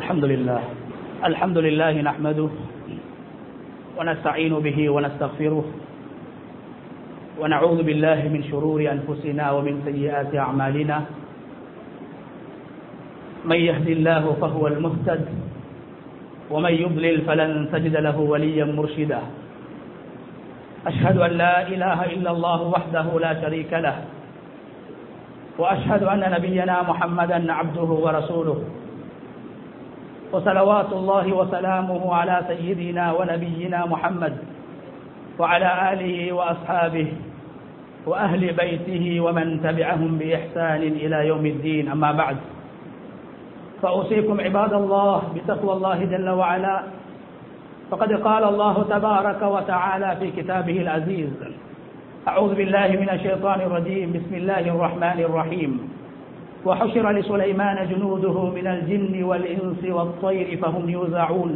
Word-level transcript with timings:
الحمد 0.00 0.24
لله. 0.24 0.60
الحمد 1.24 1.58
لله 1.58 1.94
نحمده 2.08 2.50
ونستعين 3.98 4.54
به 4.66 4.78
ونستغفره 4.94 5.64
ونعوذ 7.40 7.78
بالله 7.88 8.20
من 8.34 8.40
شرور 8.50 8.80
أنفسنا 8.96 9.44
ومن 9.52 9.74
سيئات 9.84 10.32
أعمالنا. 10.32 10.98
من 13.44 13.60
يهد 13.68 13.88
الله 13.88 14.24
فهو 14.40 14.64
المهتد 14.72 15.24
ومن 16.50 16.74
يضلل 16.84 17.16
فلن 17.28 17.50
تجد 17.72 17.96
له 17.96 18.16
وليا 18.32 18.64
مرشدا. 18.64 19.20
أشهد 20.86 21.16
أن 21.26 21.32
لا 21.42 21.68
إله 21.68 21.98
إلا 22.16 22.30
الله 22.30 22.60
وحده 22.74 23.06
لا 23.20 23.32
شريك 23.42 23.72
له 23.72 23.96
وأشهد 25.60 26.02
أن 26.08 26.22
نبينا 26.36 26.76
محمدا 26.88 27.38
عبده 27.52 27.90
ورسوله. 28.04 28.79
وصلوات 30.32 30.92
الله 30.92 31.32
وسلامه 31.32 32.14
على 32.14 32.36
سيدنا 32.48 33.12
ونبينا 33.12 33.86
محمد 33.86 34.34
وعلى 35.38 35.92
آله 35.92 36.32
وأصحابه 36.32 37.08
وأهل 38.06 38.52
بيته 38.52 39.20
ومن 39.20 39.62
تبعهم 39.62 40.18
بإحسان 40.18 40.82
إلى 40.82 41.26
يوم 41.26 41.46
الدين. 41.46 41.88
أما 41.88 42.12
بعد 42.12 42.36
فأوصيكم 43.82 44.40
عباد 44.40 44.72
الله 44.72 45.22
بتقوى 45.34 45.72
الله 45.72 46.04
جل 46.04 46.28
وعلا. 46.28 46.82
فقد 47.90 48.12
قال 48.12 48.44
الله 48.44 48.82
تبارك 48.82 49.42
وتعالى 49.42 50.16
في 50.20 50.30
كتابه 50.30 50.76
العزيز 50.80 51.30
أعوذ 52.28 52.54
بالله 52.54 52.88
من 52.88 53.10
الشيطان 53.10 53.60
الرجيم. 53.60 54.12
بسم 54.12 54.34
الله 54.34 54.60
الرحمن 54.60 55.18
الرحيم. 55.24 55.99
وحشر 56.65 57.05
لسليمان 57.11 57.77
جنوده 57.87 58.37
من 58.49 58.67
الجن 58.67 59.23
والإنس 59.23 59.81
والطير 59.87 60.47
فهم 60.57 60.89
يوزعون 60.89 61.51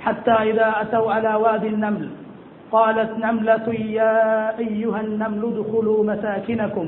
حتى 0.00 0.36
إذا 0.50 0.68
أتوا 0.80 1.12
على 1.12 1.32
وادي 1.34 1.68
النمل 1.68 2.04
قالت 2.72 3.10
نملة 3.18 3.66
يا 3.92 4.14
أيها 4.58 5.00
النمل 5.00 5.42
ادخلوا 5.50 6.04
مساكنكم 6.04 6.86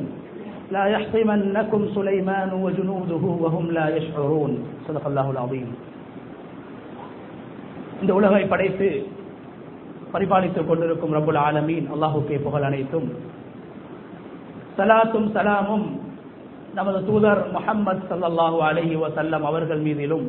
لا 0.70 0.84
يحطمنكم 0.86 1.80
سليمان 1.94 2.50
وجنوده 2.54 3.24
وهم 3.42 3.64
لا 3.70 3.86
يشعرون 3.88 4.52
صدق 4.88 5.04
الله 5.06 5.26
العظيم 5.30 5.68
இந்த 8.02 8.12
உலகை 8.12 8.42
படைத்து 8.44 8.88
பரிபாலித்துக் 10.12 10.68
கொண்டிருக்கும் 10.68 11.14
ரபுல் 11.18 11.38
ஆலமீன் 11.44 11.86
அல்லாஹுக்கே 11.94 12.36
புகழ் 12.44 12.66
அனைத்தும் 12.68 13.06
சலாத்தும் 14.78 15.28
சலாமும் 15.36 15.86
நமது 16.77 16.99
தூதர் 17.09 17.41
முகம்மது 17.55 18.03
சல்லாஹூ 18.09 18.59
அலஹி 18.69 18.95
வசல்லம் 19.03 19.45
அவர்கள் 19.49 19.81
மீதிலும். 19.87 20.25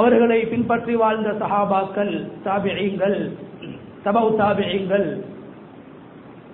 அவர்களை 0.00 0.38
பின்பற்றி 0.52 0.94
வாழ்ந்த 1.02 1.30
சஹாபாக்கள் 1.42 2.12
தாபியங்கள் 2.44 3.18
தபவு 4.04 4.30
தாபியங்கள் 4.42 5.06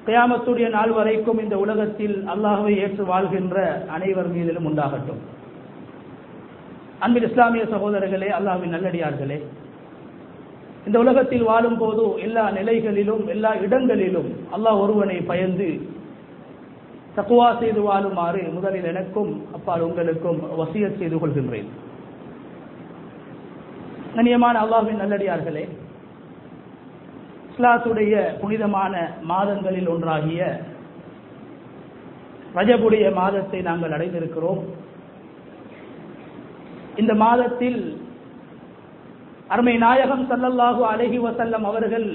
கயாமத்துடைய 0.06 0.68
நாள் 0.76 0.92
வரைக்கும் 0.98 1.40
இந்த 1.44 1.56
உலகத்தில் 1.64 2.16
அல்லாஹுவை 2.32 2.74
ஏற்று 2.84 3.04
வாழ்கின்ற 3.10 3.56
அனைவர் 3.96 4.30
மீதிலும் 4.34 4.68
உண்டாகட்டும். 4.70 5.20
அன்பில் 7.04 7.26
இஸ்லாமிய 7.28 7.64
சகோதரர்களே 7.74 8.30
அல்லாஹின் 8.38 8.74
நல்லடியார்களே 8.76 9.38
இந்த 10.86 10.96
உலகத்தில் 11.04 11.46
வாழும் 11.50 11.78
போது 11.82 12.04
எல்லா 12.26 12.44
நிலைகளிலும் 12.58 13.24
எல்லா 13.34 13.50
இடங்களிலும் 13.64 14.30
அல்லாஹ் 14.56 14.80
ஒருவனை 14.84 15.18
பயந்து 15.30 15.68
தக்குவா 17.18 17.48
செய்து 17.60 17.80
வாழுமாறு 17.88 18.40
முதலில் 18.56 18.88
எனக்கும் 18.92 19.30
அப்பால் 19.56 19.84
உங்களுக்கும் 19.88 20.40
வசிய 20.60 20.88
செய்து 21.00 21.16
கொள்கின்றேன். 21.18 21.68
கண்ணியமான 24.14 24.54
அல்லாஹின் 24.64 25.02
நல்லடியார்களே 25.02 25.64
இஸ்லாத்துடைய 27.50 28.14
புனிதமான 28.42 28.94
மாதங்களில் 29.30 29.88
ஒன்றாகிய 29.94 30.42
ரஜபுடைய 32.58 33.06
மாதத்தை 33.20 33.60
நாங்கள் 33.68 33.94
அடைந்திருக்கிறோம். 33.96 34.62
இந்த 37.00 37.12
மாதத்தில் 37.24 37.80
அருமை 39.54 39.74
நாயகம் 39.86 40.24
சல்லல்லாஹு 40.30 40.82
அலஹி 40.92 41.18
வசல்லம் 41.26 41.66
அவர்கள் 41.70 42.08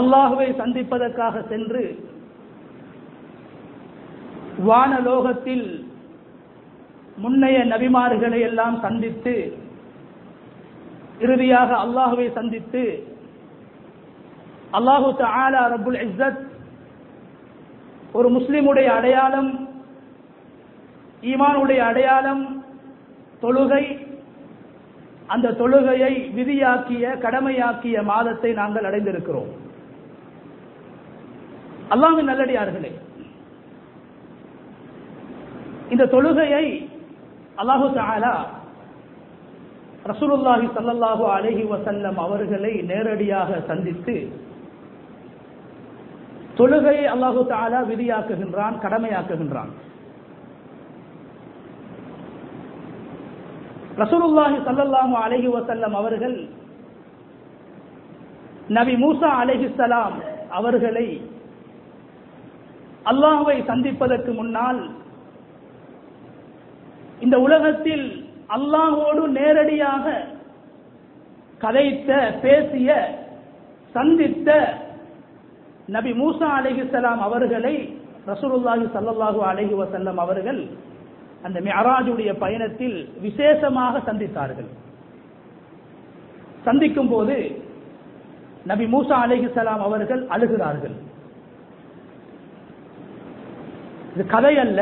அல்லாஹுவை 0.00 0.48
சந்திப்பதற்காக 0.60 1.42
சென்று 1.52 1.82
வானலோகத்தில் 4.62 5.66
முன்னைய 7.18 7.58
நபிமார்களை 7.64 8.40
எல்லாம் 8.40 8.76
சந்தித்து 8.80 9.34
இறுதியாக 11.20 11.70
அல்லாஹுவை 11.84 12.26
சந்தித்து 12.38 12.84
அல்லாஹு 14.72 15.08
தாலா 15.18 15.62
ரபுல் 15.74 16.00
இஸ்ஸத் 16.06 16.40
ஒரு 18.12 18.28
முஸ்லிமுடைய 18.30 18.88
அடையாளம் 18.98 19.50
ஈமானுடைய 21.22 21.80
அடையாளம் 21.90 22.42
தொழுகை 23.42 23.84
அந்த 25.26 25.54
தொழுகையை 25.60 26.12
விதியாக்கிய 26.34 27.04
கடமையாக்கிய 27.24 27.96
மாதத்தை 28.02 28.50
நாங்கள் 28.52 28.88
அடைந்திருக்கிறோம். 28.90 29.50
அல்லாஹ் 31.94 32.20
நல்லடியார்களே 32.22 32.92
இந்த 35.94 36.04
தொழுகையை 36.06 36.66
அல்லாஹு 37.58 37.86
தாலா 37.98 38.34
ரசூலுல்லாஹி 40.06 40.66
சல்லல்லாஹு 40.76 41.24
அலஹி 41.34 41.62
வசல்லம் 41.64 42.18
அவர்களை 42.18 42.72
நேரடியாக 42.82 43.60
சந்தித்து 43.68 44.16
தொழுகையை 46.56 47.06
அல்லாஹு 47.06 47.40
தாலா 47.48 47.80
விதியாக்குகின்றான் 47.88 48.76
கடமையாக்குகின்றான். 48.84 49.72
ரசூலுல்லாஹி 53.98 54.56
சல்லல்லாஹு 54.66 55.14
அலஹி 55.24 55.48
வசல்லம் 55.48 55.94
அவர்கள் 55.94 56.36
நபி 58.68 58.94
மூசா 58.96 59.30
அலஹிசலாம் 59.40 60.16
அவர்களை 60.50 61.06
அல்லாஹுவை 63.06 63.56
சந்திப்பதற்கு 63.62 64.32
முன்னால் 64.32 64.80
இந்த 67.24 67.36
உலகத்தில் 67.46 68.06
அல்லாஹோடு 68.56 69.22
நேரடியாக 69.40 70.06
கதைத்த 71.64 72.10
பேசிய 72.44 72.88
சந்தித்த 73.94 74.48
நபி 75.96 76.10
மூசா 76.22 76.48
அலிஹிசலாம் 76.58 77.20
அவர்களை 77.28 77.74
ரசூலுல்லாஹி 78.32 78.84
சல்லாஹூ 78.96 79.40
அலஹி 79.50 79.74
வசல்லம் 79.82 80.18
அவர்கள் 80.24 80.60
அந்த 81.46 81.58
மியராஜுடைய 81.66 82.30
பயணத்தில் 82.44 82.98
விசேஷமாக 83.24 84.02
சந்தித்தார்கள். 84.08 84.70
சந்திக்கும் 86.66 87.10
போது 87.14 87.36
நபி 88.70 88.84
மூசா 88.94 89.16
அலிஹிசலாம் 89.24 89.82
அவர்கள் 89.88 90.22
அழுகிறார்கள். 90.34 90.96
இது 94.14 94.24
கதை 94.34 94.54
அல்ல. 94.66 94.80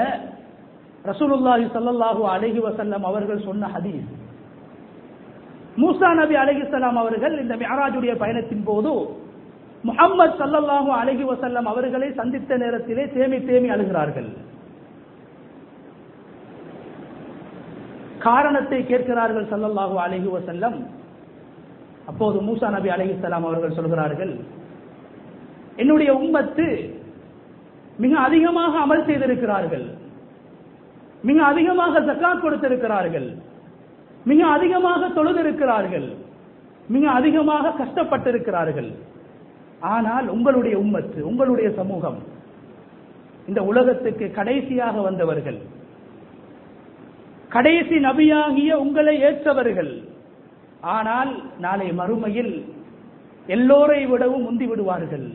ரசூலுல்லாஹி 1.11 1.65
சல்லாஹூ 1.77 2.23
அலஹி 2.35 2.61
வசல்லம் 2.67 3.05
அவர்கள் 3.11 3.47
சொன்ன 3.49 3.69
ஹதீஸ். 3.75 4.09
மூசா 5.83 6.09
நபி 6.21 6.35
அலஹிசலாம் 6.43 6.99
அவர்கள் 7.03 7.35
இந்த 7.43 7.55
மியராஜுடைய 7.63 8.13
பயணத்தின் 8.23 8.65
போது 8.69 8.93
முகம்மது 9.89 10.35
சல்லல்லாஹு 10.41 10.91
அலஹி 11.01 11.25
வசல்லம் 11.33 11.69
அவர்களை 11.73 12.09
சந்தித்த 12.21 12.51
நேரத்திலே 12.62 13.05
தேமி 13.17 13.39
தேமி 13.51 13.69
அழுகிறார்கள். 13.75 14.31
காரணத்தை 18.26 18.81
கேட்கிறார்கள் 18.91 19.47
சல்லல்லாஹு 19.53 19.97
அலஹி 20.05 20.29
வசல்லம் 20.37 20.76
அப்போது 22.11 22.38
மூசா 22.49 22.69
நபி 22.76 22.88
அலஹிசலாம் 22.97 23.47
அவர்கள் 23.49 23.76
சொல்கிறார்கள் 23.79 24.35
என்னுடைய 25.82 26.11
உம்மத்து 26.23 26.69
மிக 28.03 28.15
அதிகமாக 28.26 28.73
அமல் 28.85 29.06
செய்திருக்கிறார்கள். 29.09 29.87
மிக 31.23 31.45
அதிகமாக 31.45 32.01
ஜக்காத் 32.01 32.41
கொடுத்திருக்கிறார்கள். 32.41 33.29
மிக 34.25 34.47
அதிகமாக 34.47 35.09
தொழுதிருக்கிறார்கள். 35.09 36.09
மிக 36.89 37.11
அதிகமாக 37.11 37.75
கஷ்டப்பட்டிருக்கிறார்கள். 37.81 38.91
ஆனால் 39.81 40.27
உங்களுடைய 40.29 40.79
உம்மத்து 40.79 41.21
உங்களுடைய 41.21 41.71
சமூகம் 41.71 42.19
இந்த 43.47 43.61
உலகத்துக்கு 43.63 44.31
கடைசியாக 44.31 45.01
வந்தவர்கள். 45.01 45.61
கடைசி 47.49 47.97
நபியாகிய 48.09 48.73
உங்களை 48.73 49.15
ஏற்றவர்கள். 49.21 49.93
ஆனால் 50.81 51.33
நாளை 51.59 51.89
மறுமையில் 51.99 52.53
எல்லோரை 53.47 54.01
விடவும் 54.11 54.43
முந்தி 54.43 54.67
விடுவார்கள் 54.67 55.27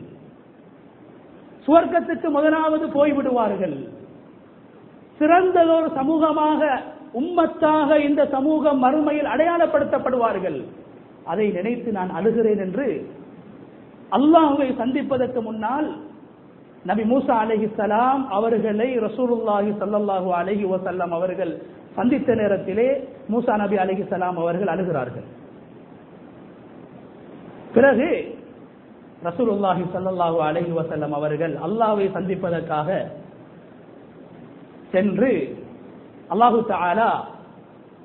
சுவர்க்கத்துக்கு 1.66 2.28
முதலாவது 2.30 2.86
போய்விடுவார்கள். 2.88 3.76
சிறந்ததொரு 5.18 5.88
சமூகமாக 6.00 6.60
உம்மத்தாக 7.20 7.90
இந்த 8.08 8.22
சமூகம் 8.34 8.82
மறுமையில் 8.84 9.30
அடையாளப்படுத்தப்படுவார்கள். 9.34 10.58
அதை 11.30 11.46
நினைத்து 11.56 11.90
நான் 11.98 12.10
அழுகிறேன் 12.18 12.62
என்று 12.66 12.86
அல்லாஹுவை 14.16 14.68
சந்திப்பதற்கு 14.82 15.40
முன்னால் 15.48 15.88
நபி 16.90 17.02
மூசா 17.12 17.34
அலைஹிஸ்ஸலாம் 17.44 18.22
அவர்களை 18.38 18.88
ரசூலுல்லாஹி 19.06 19.70
சல்லாஹூ 19.80 20.28
அலஹி 20.40 20.64
வசல்லாம் 20.74 21.12
அவர்கள் 21.18 21.52
சந்தித்த 21.98 22.34
நேரத்திலே 22.40 22.88
மூசா 23.32 23.54
நபி 23.62 23.76
அலைஹிஸ்ஸலாம் 23.84 24.38
அவர்கள் 24.42 24.72
அழுகிறார்கள். 24.74 25.26
பிறகு 27.76 28.08
ரசூலுல்லாஹி 29.28 29.84
சல்லாஹூ 29.94 30.38
அலஹி 30.48 30.72
வசல்லம் 30.80 31.14
அவர்கள் 31.18 31.54
அல்லாஹ்வை 31.66 32.06
சந்திப்பதற்காக 32.16 32.88
சென்று 34.92 35.32
அல்லாஹு 36.32 36.58
தாலா 36.72 37.10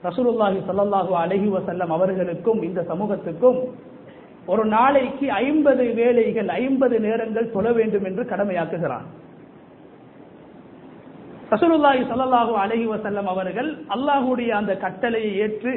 ரசூலுல்லாஹி 0.08 0.60
சல்லாஹூ 0.70 1.12
அலஹி 1.24 1.48
வசல்லம் 1.58 1.92
அவர்களுக்கும் 1.98 2.62
இந்த 2.68 2.80
சமூகத்துக்கும் 2.92 3.60
ஒரு 4.52 4.64
நாளைக்கு 4.76 5.26
ஐம்பது 5.44 5.84
வேளைகள் 6.00 6.50
ஐம்பது 6.62 6.96
நேரங்கள் 7.06 7.54
தொழ 7.56 7.66
வேண்டும் 7.78 8.06
என்று 8.10 8.24
கடமையாக்குகிறான். 8.32 9.06
ரசூலுல்லாஹி 11.54 12.04
சல்லாஹூ 12.12 12.54
அலஹி 12.64 12.86
வசல்லம் 12.94 13.28
அவர்கள் 13.34 13.70
அல்லாஹுடைய 13.96 14.52
அந்த 14.60 14.74
கட்டளையை 14.86 15.32
ஏற்று 15.46 15.76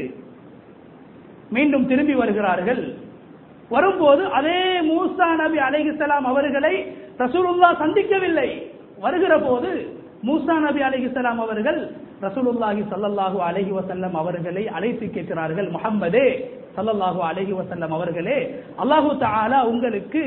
மீண்டும் 1.57 1.89
திரும்பி 1.91 2.15
வருகிறார்கள். 2.23 2.83
வரும்போது 3.75 4.23
அதே 4.39 4.61
மூசா 4.89 5.29
நபி 5.43 5.59
அலைஹிஸ்ஸலாம் 5.69 6.27
அவர்களை 6.33 6.75
ரசூலுல்லா 7.23 7.71
சந்திக்கவில்லை. 7.83 8.49
வருகிற 9.05 9.35
போது 9.47 9.71
மூசா 10.27 10.55
நபி 10.67 10.81
அலிஹிசலாம் 10.89 11.41
அவர்கள் 11.45 11.81
ரசூலுல்லாஹி 12.27 12.83
சல்லல்லாஹு 12.93 13.39
அலஹி 13.49 13.73
வசல்லம் 13.79 14.15
அவர்களை 14.21 14.63
அழைத்து 14.77 15.07
கேட்கிறார்கள் 15.17 15.69
முகம்மதே 15.77 16.29
சல்லல்லாஹு 16.77 17.21
அலஹி 17.31 17.53
வசல்லம் 17.61 17.93
அவர்களே 17.97 18.39
அல்லாஹு 18.83 19.11
தாலா 19.25 19.59
உங்களுக்கு 19.73 20.23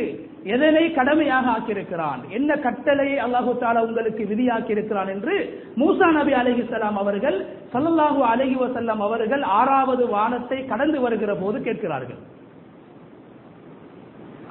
எதனை 0.54 0.84
கடமையாக 0.98 1.46
ஆக்கியிருக்கிறான்? 1.56 2.22
என்ன 2.38 2.50
கட்டளையை 2.66 3.18
அல்லாஹு 3.26 3.52
தாலா 3.64 3.80
உங்களுக்கு 3.88 4.24
விதியாக்கி 4.32 4.72
இருக்கிறான் 4.76 5.10
என்று 5.16 5.36
மூசா 5.82 6.08
நபி 6.20 6.34
அலைஹிஸ்ஸலாம் 6.42 7.00
அவர்கள் 7.04 7.38
சல்லல்லாஹு 7.74 8.22
அலஹி 8.32 8.58
வசல்லம் 8.66 9.02
அவர்கள் 9.08 9.44
ஆறாவது 9.60 10.04
வானத்தை 10.16 10.60
கடந்து 10.72 11.00
வருகிற 11.06 11.34
போது 11.44 11.58
கேட்கிறார்கள். 11.68 12.22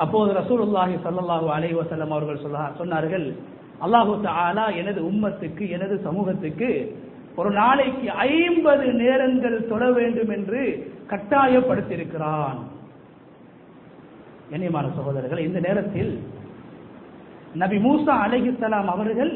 அப்போது 0.04 0.30
ரசூலுல்லாஹி 0.40 0.96
சல்லல்லாஹு 1.06 1.46
அலஹி 1.56 1.76
வசல்லம் 1.82 2.12
அவர்கள் 2.16 2.42
சொன்னார்கள் 2.80 3.26
அல்லாஹு 3.84 4.14
தாலா 4.28 4.64
எனது 4.80 5.00
உம்மத்துக்கு 5.10 5.64
எனது 5.76 5.94
சமூகத்துக்கு 6.06 6.70
ஒரு 7.40 7.50
நாளைக்கு 7.60 8.06
ஐம்பது 8.30 8.86
நேரங்கள் 9.02 9.58
தொட 9.70 9.84
வேண்டும் 9.98 10.32
என்று 10.36 10.62
கட்டாயப்படுத்தியிருக்கிறான். 11.10 12.58
கண்ணியமான 14.50 14.86
சகோதரர்கள் 14.98 15.46
இந்த 15.46 15.58
நேரத்தில் 15.68 16.12
நபி 17.62 17.76
மூசா 17.86 18.14
அலைஹிஸ்ஸலாம் 18.24 18.90
அவர்கள் 18.94 19.32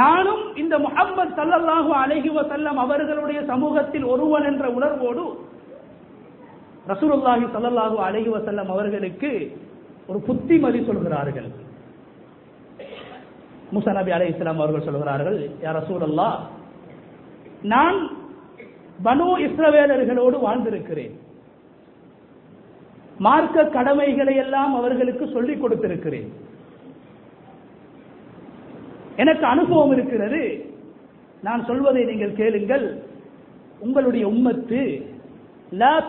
நானும் 0.00 0.44
இந்த 0.62 0.74
முஹம்மது 0.86 1.32
சல்லல்லாஹு 1.38 1.90
அலஹி 2.02 2.30
வசல்லம் 2.38 2.78
அவர்களுடைய 2.84 3.40
சமூகத்தில் 3.52 4.06
ஒருவன் 4.12 4.46
என்ற 4.50 4.64
உணர்வோடு 4.78 5.24
ரசூலுல்லாஹி 6.92 7.46
ஸல்லல்லாஹு 7.54 7.96
அலஹி 8.08 8.30
வசல்லம் 8.36 8.70
அவர்களுக்கு 8.74 9.30
ஒரு 10.10 10.18
புத்திமதி 10.28 10.80
சொல்கிறார்கள். 10.88 11.48
மூசா 13.74 13.92
நபி 13.92 14.12
இஸ்லாம் 14.26 14.58
அவர்கள் 14.58 14.82
சொல்கிறார்கள் 14.82 15.50
யா 15.62 15.82
சூழல்லா 15.90 16.32
நான் 17.62 18.10
பனு 19.04 19.38
இஸ்ரவேலர்களோடு 19.38 20.38
வாழ்ந்திருக்கிறேன். 20.40 21.10
மார்க்க 23.18 23.64
கடமைகளை 23.64 24.36
எல்லாம் 24.36 24.74
அவர்களுக்கு 24.74 25.28
சொல்லிக் 25.32 25.64
கொடுத்திருக்கிறேன். 25.64 26.28
எனக்கு 29.16 29.46
அனுபவம் 29.46 29.92
இருக்கிறது. 29.92 30.74
நான் 31.42 31.64
சொல்வதை 31.64 32.04
நீங்கள் 32.04 32.32
கேளுங்கள். 32.32 33.02
உங்களுடைய 33.78 34.28
உம்மத்து 34.28 35.02
லா 35.70 36.06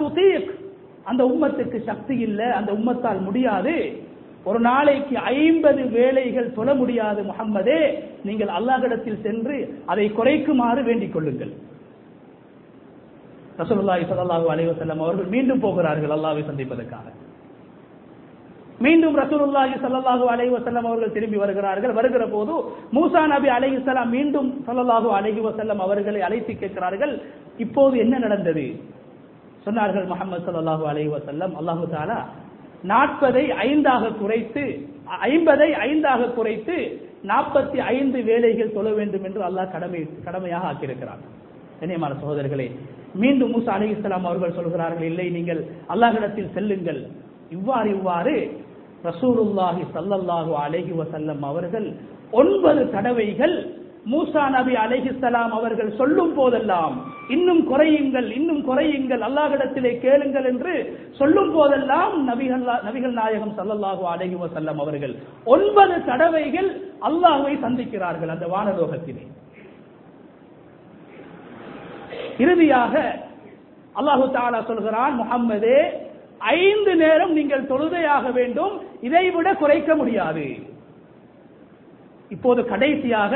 அந்த 1.04 1.24
உம்மத்துக்கு 1.24 1.84
சக்தி 1.84 2.18
இல்லை 2.18 2.46
அந்த 2.46 2.72
உம்மத்தால் 2.72 3.22
முடியாது. 3.22 4.07
ஒரு 4.46 4.60
நாளைக்கு 4.60 5.16
ஐம்பது 5.18 5.82
வேலைகள் 5.98 6.54
தொழ 6.58 6.74
முடியாது 6.74 7.22
முகம்மதே 7.24 7.80
நீங்கள் 8.24 8.52
அல்லாஹிடத்தில் 8.58 9.24
சென்று 9.26 9.56
அதை 9.86 10.06
குறைக்குமாறு 10.20 10.82
வேண்டிக் 10.84 11.14
கொள்ளுங்கள். 11.14 11.54
ரசூலுல்லாஹி 13.62 14.04
ஸல்லல்லாஹு 14.10 14.48
அலைஹி 14.54 14.70
வஸல்லம் 14.74 15.02
அவர்கள் 15.06 15.30
மீண்டும் 15.36 15.60
போகிறார்கள் 15.60 16.16
அல்லாஹ்வை 16.18 16.44
சந்திப்பதற்காக. 16.50 17.08
மீண்டும் 18.86 19.16
ரசூலுல்லாஹி 19.22 19.76
ஸல்லல்லாஹு 19.84 20.26
அலைஹி 20.34 20.52
வஸல்லம் 20.58 20.88
அவர்கள் 20.90 21.16
திரும்பி 21.16 21.38
வருகிறார்கள். 21.44 21.94
வருகிற 22.00 22.24
போது 22.36 22.54
மூசா 22.98 23.22
நபி 23.34 23.50
அலைஹிஸ்ஸலாம் 23.58 24.12
மீண்டும் 24.18 24.50
ஸல்லல்லாஹு 24.68 25.10
அலைஹி 25.20 25.42
வஸல்லம் 25.48 25.82
அவர்களை 25.86 26.22
அழைத்து 26.22 26.54
கேட்கிறார்கள். 26.54 27.14
இப்போது 27.58 27.98
என்ன 27.98 28.20
நடந்தது? 28.20 28.66
சொன்னார்கள் 29.66 30.06
முகமது 30.12 30.42
ஸல்லல்லாஹு 30.48 30.84
அலைஹி 30.92 31.10
வஸல்லம் 31.16 31.54
அல்லாஹு 31.62 31.86
தாலா 31.96 32.20
நாற்பதை 32.84 33.46
ஐந்தாக 33.68 34.14
குறைத்து 34.20 34.64
ஐம்பதை 35.28 35.70
ஐந்தாக 35.88 36.30
குறைத்து 36.30 36.76
நாற்பத்தி 37.24 37.78
ஐந்து 37.94 38.24
வேலைகள் 38.24 38.74
தொழ 38.74 38.88
வேண்டும் 38.92 39.24
என்று 39.24 39.42
அல்லாஹ் 39.42 39.72
கடமை 39.72 40.02
கடமையாக 40.26 40.68
ஆக்கியிருக்கிறார் 40.68 41.24
கண்ணியமான 41.80 42.14
சகோதரர்களே 42.14 42.68
மீண்டும் 43.14 43.52
மூசா 43.54 43.72
அலைஹிஸ்ஸலாம் 43.78 44.28
அவர்கள் 44.30 44.52
சொல்கிறார்கள் 44.52 45.08
இல்லை 45.08 45.30
நீங்கள் 45.30 45.62
அல்லாஹிடத்தில் 45.90 46.54
செல்லுங்கள். 46.54 47.02
இவ்வாறு 47.50 47.90
இவ்வாறு 47.90 48.36
ரசூருல்லாஹி 49.04 49.84
சல்லல்லாஹு 49.96 50.52
அலைஹி 50.56 50.92
வசல்லம் 50.92 51.44
அவர்கள் 51.44 51.88
ஒன்பது 52.32 52.90
தடவைகள் 52.90 53.56
மூசா 54.12 54.44
நபி 54.56 54.74
அலைஹிஸ்லாம் 54.84 55.54
அவர்கள் 55.58 55.90
சொல்லும் 56.00 56.34
போதெல்லாம் 56.38 56.96
இன்னும் 57.36 57.62
குறையுங்கள் 57.72 58.28
இன்னும் 58.38 58.62
குறையுங்கள் 58.68 59.24
அல்லாஹிடத்திலே 59.28 59.92
கேளுங்கள் 60.04 60.48
என்று 60.52 60.74
சொல்லும் 61.20 61.52
போதெல்லாம் 61.56 62.14
நபிகள் 62.30 62.64
நபிகள் 62.88 63.16
நாயகம் 63.22 63.56
சல்லல்லாஹு 63.58 64.04
அலஹி 64.14 64.38
வசல்லம் 64.44 64.80
அவர்கள் 64.84 65.16
ஒன்பது 65.56 65.98
தடவைகள் 66.10 66.70
அல்லாஹுவை 67.10 67.56
சந்திக்கிறார்கள் 67.66 68.34
அந்த 68.36 68.48
வானலோகத்திலே. 68.54 69.26
இறுதியாக 72.44 72.96
அல்லாஹு 74.00 74.26
தாலா 74.38 74.60
சொல்கிறான் 74.72 75.14
முகம்மதே 75.22 75.78
ஐந்து 76.64 76.92
நேரம் 77.04 77.36
நீங்கள் 77.38 77.70
தொழுதையாக 77.70 78.26
வேண்டும் 78.40 78.74
இதைவிட 79.08 79.48
குறைக்க 79.62 79.92
முடியாது. 80.02 80.48
இப்போது 82.36 82.62
கடைசியாக 82.72 83.34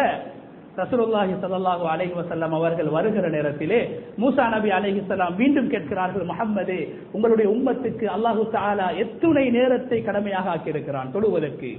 ரசூலுல்லாஹி 0.82 1.34
ஸல்லல்லாஹு 1.44 1.84
அலைஹி 1.94 2.14
வஸல்லம் 2.20 2.54
அவர்கள் 2.60 2.90
வருகிற 2.96 3.26
நேரத்திலே 3.36 3.80
மூசா 4.22 4.46
நபி 4.56 4.70
அலைஹிஸ்ஸலாம் 4.78 5.36
மீண்டும் 5.42 5.72
கேட்கிறார்கள் 5.74 6.30
முகம்மது 6.32 6.78
உங்களுடைய 7.16 7.48
உம்மத்துக்கு 7.56 8.06
அல்லாஹு 8.16 8.44
தஆலா 8.56 8.88
எத்துணை 9.04 9.46
நேரத்தை 9.58 10.00
கடமையாக 10.08 10.50
ஆக்கியிருக்கிறான் 10.56 11.14
தொழுவதற்கு. 11.16 11.72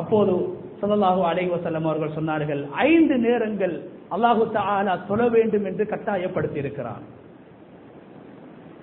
அப்போது 0.00 0.34
ஸல்லல்லாஹு 0.80 1.22
அலைஹி 1.30 1.50
வஸல்லம் 1.54 1.86
அவர்கள் 1.88 2.16
சொன்னார்கள் 2.18 2.62
ஐந்து 2.90 3.16
நேரங்கள் 3.26 3.74
அல்லாஹு 4.16 4.42
தஆலா 4.58 4.94
தொழ 5.10 5.20
வேண்டும் 5.36 5.66
என்று 5.70 5.86
கட்டாயப்படுத்தி 5.92 6.58
இருக்கிறான் 6.64 7.04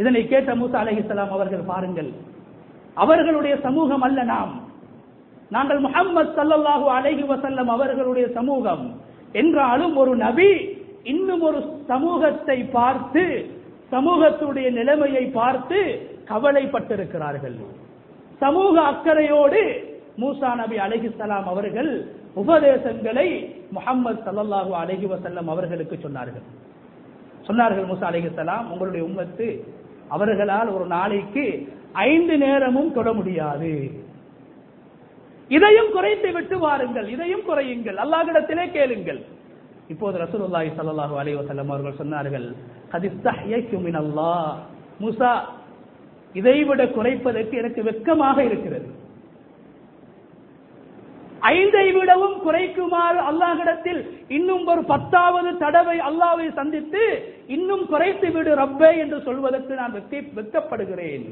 இதனை 0.01 0.21
கேட்ட 0.31 0.51
மூசா 0.61 0.77
அலைஹிஸ்ஸலாம் 0.83 1.35
அவர்கள் 1.35 1.69
பாருங்கள் 1.73 2.09
அவர்களுடைய 3.03 3.53
சமூகம் 3.65 4.05
அல்ல 4.07 4.19
நாம். 4.33 4.53
நாங்கள் 5.55 5.79
முஹம்மது 5.85 6.29
ஸல்லல்லாஹு 6.37 6.85
அலைஹி 6.97 7.23
வஸல்லம் 7.31 7.69
அவர்களுடைய 7.75 8.25
சமூகம். 8.37 8.85
என்றாலும் 9.33 9.95
ஒரு 10.01 10.13
நபி 10.25 10.49
இன்னும் 11.13 11.43
ஒரு 11.49 11.59
சமூகத்தை 11.91 12.57
பார்த்து 12.77 13.23
சமூகத்துடைய 13.91 14.67
நிலைமையை 14.79 15.25
பார்த்து 15.39 15.79
கவலைப்பட்டிருக்கிறார்கள். 16.31 17.57
சமூக 18.41 18.75
அக்கறையோடு 18.91 19.61
மூசா 20.21 20.49
நபி 20.61 20.77
அலைஹிஸ்ஸலாம் 20.85 21.47
அவர்கள் 21.53 21.91
உபதேசங்களை 22.41 23.27
முகமது 23.75 24.19
ஸல்லல்லாஹு 24.25 24.71
அலஹி 24.81 25.07
வசல்லம் 25.13 25.51
அவர்களுக்கு 25.53 25.95
சொன்னார்கள். 26.05 26.45
சொன்னார்கள் 27.47 27.89
மூசா 27.91 28.05
அலைஹிஸ்ஸலாம் 28.11 28.65
உங்களுடைய 28.71 29.03
உம்மத்து 29.09 29.47
அவர்களால் 30.15 30.69
ஒரு 30.75 30.85
நாளைக்கு 30.95 31.45
ஐந்து 32.09 32.35
நேரமும் 32.37 32.93
தொட 32.97 33.09
முடியாது. 33.13 33.73
இதையும் 35.55 35.91
குறைத்து 35.95 36.29
விட்டு 36.35 36.55
வாருங்கள் 36.65 37.07
இதையும் 37.15 37.45
குறையுங்கள் 37.49 37.97
அல்லாஹிடத்திலே 38.03 38.65
கேளுங்கள். 38.77 39.21
இப்போது 39.93 40.15
ரசூலுல்லாஹி 40.25 40.69
ஸல்லல்லாஹு 40.77 41.13
அலைஹி 41.21 41.37
வஸல்லம் 41.41 41.69
அவர்கள் 41.73 41.99
சொன்னார்கள் 42.01 42.47
கதிஸ்தஹ்யக்கு 42.93 43.77
மின் 43.85 43.99
அல்லாஹ் 44.03 44.49
மூசா 45.03 45.33
இதைவிட 46.35 46.81
குறைப்பதற்கு 46.97 47.55
எனக்கு 47.61 47.81
வெட்கமாக 47.89 48.37
இருக்கிறது. 48.49 48.87
ஐந்தை 51.55 51.87
விடவும் 51.95 52.37
குறைக்குமாறு 52.45 53.19
அல்லாஹிடத்தில் 53.29 53.99
இன்னும் 54.37 54.65
ஒரு 54.73 54.81
பத்தாவது 54.91 55.49
தடவை 55.63 55.97
அல்லாவை 56.09 56.47
சந்தித்து 56.59 57.03
இன்னும் 57.55 57.83
குறைத்து 57.91 58.27
விடு 58.35 58.53
ரப்பே 58.61 58.89
என்று 59.03 59.17
சொல்வதற்கு 59.27 59.73
நான் 59.81 59.95
வெக்கப்படுகிறேன் 60.39 61.27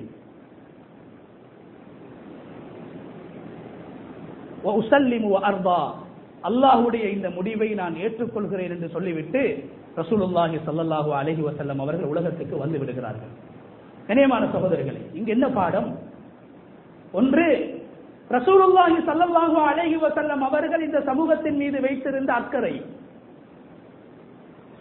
வெட்கப்படுகிறேன் 4.67 5.38
அர்பா 5.50 5.79
அல்லாஹுடைய 6.50 7.05
இந்த 7.15 7.27
முடிவை 7.38 7.69
நான் 7.81 7.95
ஏற்றுக்கொள்கிறேன் 7.95 8.74
என்று 8.75 8.89
சொல்லிவிட்டு 8.95 9.41
ரசூலுல்லாஹி 10.01 10.57
ஸல்லல்லாஹு 10.67 11.12
அலஹி 11.19 11.41
வசல்லம் 11.50 11.81
அவர்கள் 11.84 12.12
உலகத்துக்கு 12.13 12.55
வந்து 12.63 12.77
விடுகிறார்கள். 12.81 13.34
கனியமான 14.07 14.43
சகோதரர்களே 14.55 15.01
இங்க 15.13 15.29
என்ன 15.31 15.48
பாடம்? 15.50 15.89
ஒன்று 17.13 17.48
ரசூலுல்லாஹி 18.36 18.98
ஸல்லல்லாஹு 19.10 19.57
அலஹி 19.69 19.98
வசல்லம் 20.05 20.43
அவர்கள் 20.50 20.86
இந்த 20.88 21.00
சமூகத்தின் 21.10 21.57
மீது 21.62 21.77
வைத்திருந்த 21.81 22.31
அக்கறை. 22.34 22.75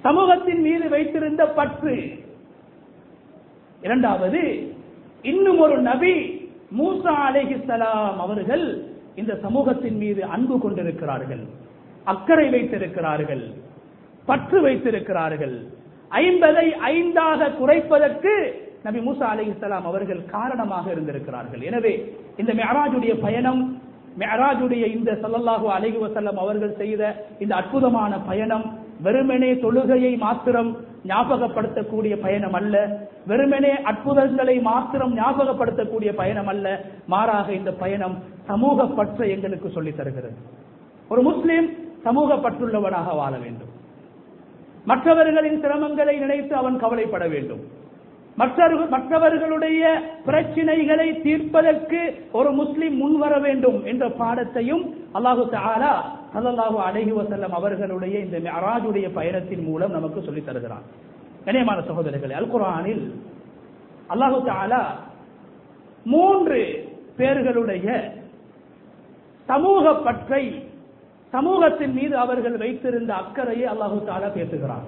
சமூகத்தின் 0.04 0.62
மீது 0.66 0.86
வைத்திருந்த 0.88 1.42
பற்று. 1.58 1.96
இரண்டாவது 3.82 4.42
இன்னும் 5.24 5.60
ஒரு 5.66 5.76
நபி 5.90 6.14
மூசா 6.78 7.14
அலைஹிஸ்ஸலாம் 7.28 8.18
அவர்கள் 8.26 8.66
இந்த 9.21 9.33
சமூகத்தின் 9.44 9.99
மீது 10.02 10.23
அன்பு 10.35 10.56
கொண்டிருக்கிறார்கள் 10.64 11.44
அக்கறை 12.12 12.47
வைத்திருக்கிறார்கள் 12.54 13.44
பற்று 14.28 14.59
வைத்திருக்கிறார்கள். 14.66 15.56
ஐம்பதை 16.23 16.66
ஐந்தாக 16.92 17.50
குறைப்பதற்கு 17.61 18.33
நபி 18.87 19.00
மூசா 19.06 19.26
அலைஹிஸ்ஸலாம் 19.35 19.87
அவர்கள் 19.90 20.23
காரணமாக 20.35 20.87
இருந்திருக்கிறார்கள். 20.94 21.62
எனவே 21.71 21.92
இந்த 22.42 22.52
மெஹராஜுடைய 22.61 23.12
பயணம் 23.26 23.62
மெஹராஜுடைய 24.23 24.85
இந்த 24.97 25.11
சல்லல்லாஹு 25.23 25.66
அலைஹி 25.76 25.99
வஸல்லம் 26.04 26.38
அவர்கள் 26.44 26.75
செய்த 26.83 27.02
இந்த 27.44 27.52
அற்புதமான 27.61 28.12
பயணம் 28.28 28.66
வெறுமனே 29.06 29.50
தொழுகையை 29.64 30.12
மாத்திரம் 30.25 30.71
ஞாபகப்படுத்தக்கூடிய 31.04 32.23
பயணம் 32.23 32.52
அல்ல 32.52 32.88
வெறுமனே 33.26 33.82
அற்புதங்களை 33.82 34.61
மாத்திரம் 34.61 35.16
ஞாபகப்படுத்தக்கூடிய 35.16 36.12
பயணம் 36.12 36.46
அல்ல 36.46 36.84
மாறாக 37.06 37.52
இந்த 37.52 37.73
பயணம் 37.73 38.23
சமூக 38.44 38.87
பற்ற 38.87 39.26
எங்களுக்கு 39.26 39.70
சொல்லித் 39.70 39.96
தருகிறது. 39.96 40.34
ஒரு 41.08 41.23
முஸ்லீம் 41.23 41.70
சமூக 42.02 42.34
பற்றுள்ளவனாக 42.34 43.14
வாழ 43.16 43.37
வேண்டும். 43.37 43.68
மற்றவர்களின் 44.84 45.61
சிரமங்களை 45.61 46.18
நினைத்து 46.18 46.56
அவன் 46.56 46.78
கவலைப்பட 46.78 47.28
வேண்டும். 47.28 47.73
மற்றவர்களுடைய 48.36 49.82
பிரச்சினைகளை 50.26 51.08
தீர்ப்பதற்கு 51.24 52.00
ஒரு 52.38 52.50
முஸ்லிம் 52.52 52.96
முன்வர 53.02 53.32
வேண்டும் 53.40 53.78
என்ற 53.84 54.04
பாடத்தையும் 54.20 54.84
அல்லாஹு 55.18 55.44
தாலா 55.56 55.92
ஸல்லல்லாஹு 56.34 56.78
அலைஹி 56.86 57.12
வசல்லம் 57.20 57.54
அவர்களுடைய 57.58 58.14
இந்த 58.24 58.36
மிஅராஜுடைய 58.46 59.06
பயணத்தின் 59.18 59.64
மூலம் 59.68 59.94
நமக்கு 59.96 60.22
சொல்லித் 60.22 60.48
தருகிறார். 60.48 60.86
கண்ணியமான 61.46 61.78
சகோதரர்களே 61.90 62.34
அல் 62.40 62.50
குரானில் 62.54 63.04
அல்லாஹு 64.14 64.40
தாலா 64.50 64.82
மூன்று 66.14 66.60
பேர்களுடைய 67.16 67.88
சமூக 69.48 69.94
பற்றை 70.06 70.44
சமூகத்தின் 71.32 71.94
மீது 72.00 72.14
அவர்கள் 72.24 72.56
வைத்திருந்த 72.64 73.14
அக்கறையை 73.14 73.68
அல்லாஹு 73.74 73.96
தாலா 74.10 74.28
பேசுகிறார். 74.38 74.86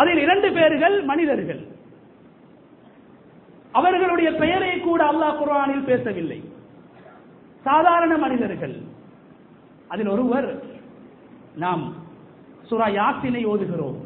அதில் 0.00 0.20
இரண்டு 0.24 0.48
பேர்கள் 0.52 0.96
மனிதர்கள். 1.02 1.60
அவர்களுடைய 3.78 4.28
பெயரை 4.42 4.80
கூட 4.80 5.00
அல்லாஹ் 5.12 5.38
குர்ஆனில் 5.40 5.88
பேசவில்லை. 5.90 6.38
சாதாரண 7.66 8.12
மனிதர்கள். 8.24 8.76
அதில் 9.92 10.12
ஒருவர் 10.14 10.48
நாம் 11.62 11.84
சூரா 12.68 12.86
யாசினை 13.00 13.42
ஓதுகிறோம். 13.52 13.98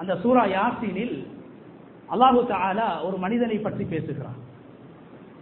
அந்த 0.00 0.12
சூரா 0.22 0.44
யாசினில் 0.56 1.16
அல்லாஹு 2.14 2.40
தாலா 2.52 2.88
ஒரு 3.06 3.16
மனிதனை 3.24 3.58
பற்றி 3.66 3.84
பேசுகிறார். 3.92 4.40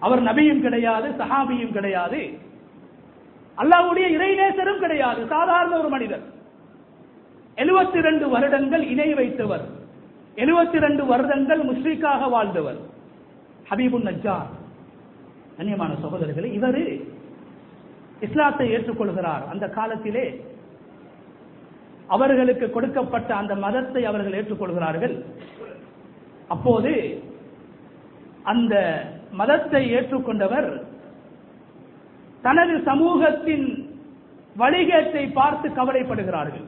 அவர் 0.04 0.20
நபியும் 0.28 0.64
கிடையாது 0.66 1.08
சஹாபியும் 1.20 1.74
கிடையாது. 1.76 2.20
அல்லாஹ்வுடைய 3.62 4.06
இறைநேசரும் 4.16 4.82
கிடையாது 4.84 5.20
சாதாரண 5.34 5.72
ஒரு 5.82 5.90
மனிதர். 5.94 6.24
72 7.62 8.02
ரெண்டு 8.08 8.26
வருடங்கள் 8.34 8.84
இணை 8.92 9.08
வைத்தவர். 9.20 9.64
72 10.44 10.78
ரெண்டு 10.86 11.02
வருடங்கள் 11.10 11.62
முஸ்லிக்காக 11.70 12.30
வாழ்ந்தவர். 12.34 12.80
ஹபீபுல் 13.72 14.06
நஜார் 14.10 14.50
கண்ணியமான 15.56 15.92
சகோதரர்களே 16.04 16.48
இவர் 16.58 16.82
இஸ்லாத்தை 18.26 18.66
ஏற்றுக்கொள்கிறார். 18.74 19.44
அந்த 19.52 19.64
காலத்திலே 19.76 20.24
அவர்களுக்கு 22.14 22.66
கொடுக்கப்பட்ட 22.70 23.30
அந்த 23.40 23.54
மதத்தை 23.64 24.02
அவர்கள் 24.10 24.36
ஏற்றுக்கொள்கிறார்கள். 24.40 25.14
அப்போது 26.54 26.92
அந்த 28.52 28.74
மதத்தை 29.40 29.82
ஏற்றுக்கொண்டவர் 29.96 30.70
தனது 32.46 32.74
சமூகத்தின் 32.90 33.66
வழிகேட்டை 34.56 35.24
பார்த்து 35.38 35.68
கவலைப்படுகிறார்கள். 35.78 36.66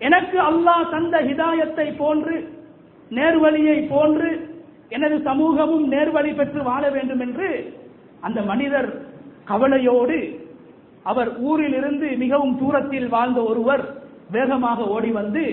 எனக்கு 0.00 0.38
அல்லாஹ் 0.50 0.90
தந்த 0.94 1.16
ஹிதாயத்தை 1.30 1.88
போன்று 2.02 2.36
நேர்வழியை 3.18 3.78
போன்று 3.94 4.30
எனது 4.96 5.16
சமூகமும் 5.28 5.86
நேர்வழி 5.94 6.32
பெற்று 6.38 6.60
வாழ 6.68 6.84
வேண்டும் 6.96 7.22
என்று 7.26 7.48
அந்த 8.26 8.40
மனிதர் 8.50 8.88
கவலையோடு 9.50 10.18
அவர் 11.10 11.30
ஊரில் 11.48 11.76
இருந்து 11.80 12.08
மிகவும் 12.22 12.56
தூரத்தில் 12.62 13.08
வாழ்ந்த 13.08 13.40
ஒருவர் 13.50 13.84
வேகமாக 14.36 14.86
ஓடி 14.94 15.10
வந்து 15.20 15.44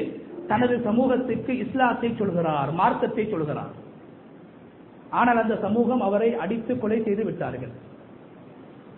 தனது 0.50 0.75
சமூகத்துக்கு 0.88 1.51
இஸ்லாத்தை 1.63 2.10
சொல்கிறார் 2.20 2.70
மார்க்கத்தை 2.79 3.24
சொல்கிறார். 3.34 3.74
ஆனால் 5.20 5.39
அந்த 5.44 5.56
சமூகம் 5.65 6.03
அவரை 6.08 6.29
அடித்து 6.44 6.74
கொலை 6.77 7.00
செய்து 7.03 7.24
விட்டார்கள். 7.25 7.74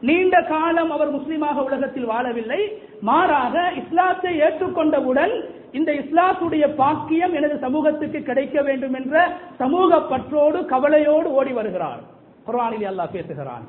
நீண்ட 0.08 0.36
காலம் 0.52 0.92
அவர் 0.96 1.16
முஸ்லீமாக 1.18 1.64
உலகத்தில் 1.68 2.12
வாழவில்லை 2.12 2.62
மாறாக 3.10 3.56
இஸ்லாத்தை 3.82 4.32
ஏற்றுக்கொண்டவுடன் 4.46 5.34
இந்த 5.78 5.92
இஸ்லாத்துடைய 6.02 6.66
பாக்கியம் 6.82 7.34
எனது 7.40 7.56
சமூகத்துக்கு 7.66 8.20
கிடைக்க 8.30 8.62
வேண்டும் 8.68 8.96
என்ற 9.00 9.16
சமூக 9.62 10.00
பற்றோடு 10.12 10.60
கவலையோடு 10.74 11.30
ஓடி 11.40 11.52
வருகிறார். 11.58 12.02
குர்ஆனில் 12.46 12.88
அல்லாஹ் 12.92 13.14
பேசுகிறான். 13.16 13.64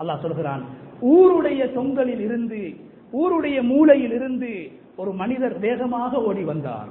அல்லாஹ் 0.00 0.24
சொல்கிறான் 0.24 0.62
ஊருடைய 1.14 1.62
தொங்கலில் 1.78 2.22
இருந்து 2.26 2.60
ஊருடைய 3.22 3.58
மூளையில் 3.70 4.14
இருந்து 4.18 4.52
ஒரு 5.00 5.10
மனிதர் 5.22 5.56
வேகமாக 5.64 6.20
ஓடி 6.28 6.44
வந்தார். 6.50 6.90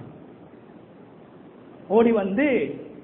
ஓடி 1.97 2.11
வந்து 2.21 2.47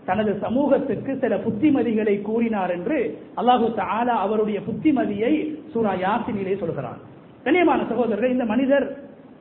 தனது 0.09 0.31
சமூகத்துக்கு 0.43 1.11
சில 1.23 1.33
புத்திமதிகளை 1.45 2.15
கூறினார் 2.27 2.71
என்று 2.77 2.99
அல்லாஹு 3.39 3.67
தாலா 3.79 4.15
அவருடைய 4.25 4.59
புத்திமதியை 4.67 5.33
சூரா 5.73 5.93
யாசினிலே 6.05 6.55
சொல்கிறான். 6.63 7.01
கண்ணியமான 7.45 7.88
சகோதரர்கள் 7.88 8.31
இந்த 8.31 8.45
மனிதர் 8.45 8.86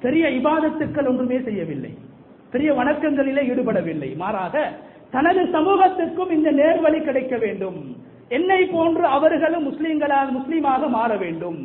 பெரிய 0.00 0.28
இபாதத்துக்கள் 0.28 1.08
ஒன்றுமே 1.08 1.40
செய்யவில்லை. 1.40 1.92
பெரிய 2.50 2.74
வணக்கங்களிலே 2.74 3.42
ஈடுபடவில்லை. 3.52 4.16
மாறாக 4.16 4.54
தனது 5.10 5.42
சமூகத்துக்கும் 5.44 6.30
இந்த 6.30 6.50
நேர்வழி 6.50 7.00
கிடைக்க 7.00 7.36
வேண்டும். 7.36 7.96
என்னை 8.28 8.64
போன்று 8.64 9.04
அவர்களும் 9.06 9.66
முஸ்லீம்களாக 9.68 10.26
முஸ்லீமாக 10.38 10.88
மாற 10.88 11.16
வேண்டும். 11.16 11.60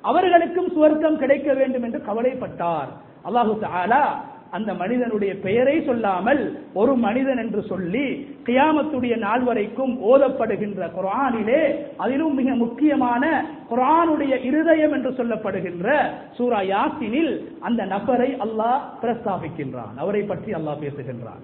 அவர்களுக்கும் 0.00 0.70
சுவர்க்கம் 0.76 1.20
கிடைக்க 1.22 1.54
வேண்டும் 1.54 1.82
என்று 1.82 2.02
கவலைப்பட்டார். 2.08 2.90
அல்லாஹு 3.28 4.04
அந்த 4.50 4.74
மனிதனுடைய 4.74 5.32
பெயரை 5.38 5.82
சொல்லாமல் 5.82 6.42
ஒரு 6.72 6.96
மனிதன் 6.96 7.38
என்று 7.38 7.62
சொல்லி 7.62 8.06
கியாமத்துடைய 8.46 9.18
நாள் 9.18 9.42
வரைக்கும் 9.42 9.92
ஓதப்படுகின்ற 10.10 10.80
குரானிலே 10.96 11.62
அதிலும் 11.96 12.34
மிக 12.34 12.54
முக்கியமான 12.54 13.24
குரானுடைய 13.70 14.34
இருதயம் 14.48 14.92
என்று 14.92 15.10
சொல்லப்படுகின்ற 15.10 15.88
சூரா 16.36 16.60
யாசினில் 16.72 17.32
அந்த 17.60 17.84
நபரை 17.84 18.30
அல்லாஹ் 18.46 18.80
பிரஸ்தாபிக்கின்றான். 19.02 19.94
அவரை 19.96 20.22
பற்றி 20.22 20.52
அல்லாஹ் 20.52 20.82
பேசுகின்றான். 20.84 21.42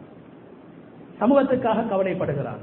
சமூகத்துக்காக 1.21 1.87
கவலைப்படுகிறான். 1.93 2.63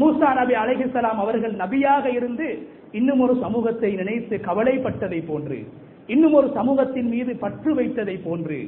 மூசா 0.00 0.28
நபி 0.34 0.54
அலைஹிஸ்ஸலாம் 0.54 1.20
அவர்கள் 1.24 1.54
நபியாக 1.54 2.04
இருந்து 2.18 2.48
இன்னும் 2.92 3.20
ஒரு 3.20 3.34
சமூகத்தை 3.40 3.90
நினைத்து 3.94 4.36
கவலைப்பட்டதை 4.36 5.20
போன்று 5.26 5.58
இன்னும் 6.06 6.32
ஒரு 6.32 6.48
சமூகத்தின் 6.54 7.08
மீது 7.08 7.32
பற்று 7.36 7.70
வைத்ததை 7.74 8.16
போன்று 8.24 8.58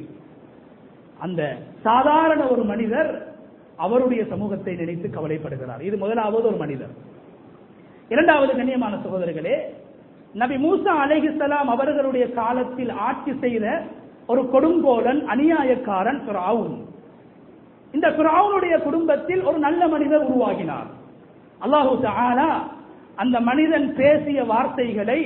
அந்த 1.19 1.41
சாதாரண 1.83 2.41
ஒரு 2.53 2.63
மனிதர் 2.63 3.11
அவருடைய 3.85 4.21
சமூகத்தை 4.33 4.73
நினைத்து 4.75 5.07
கவலைப்படுகிறார். 5.07 5.81
இது 5.87 5.95
முதலாவது 6.03 6.45
ஒரு 6.51 6.57
மனிதர். 6.63 6.93
இரண்டாவது 8.13 8.51
கண்ணியமான 8.53 8.93
சகோதரர்களே 9.05 9.55
நபி 10.41 10.55
மூசா 10.65 10.93
அலைஹிஸ்ஸலாம் 11.03 11.69
அவர்களுடைய 11.75 12.25
காலத்தில் 12.39 12.91
ஆட்சி 13.07 13.33
செய்த 13.43 13.65
ஒரு 14.31 14.41
கொடுங்கோலன் 14.53 15.21
அநியாயக்காரன் 15.33 16.21
ஃபிரௌன். 16.25 16.75
இந்த 17.95 18.07
ஃபிரௌனுடைய 18.15 18.75
குடும்பத்தில் 18.83 19.43
ஒரு 19.49 19.57
நல்ல 19.65 19.81
மனிதர் 19.93 20.27
உருவாகினார். 20.29 20.89
அல்லாஹு 21.65 21.93
தாலா 22.07 22.49
அந்த 23.15 23.37
மனிதன் 23.49 23.87
பேசிய 23.99 24.39
வார்த்தைகளை 24.53 25.21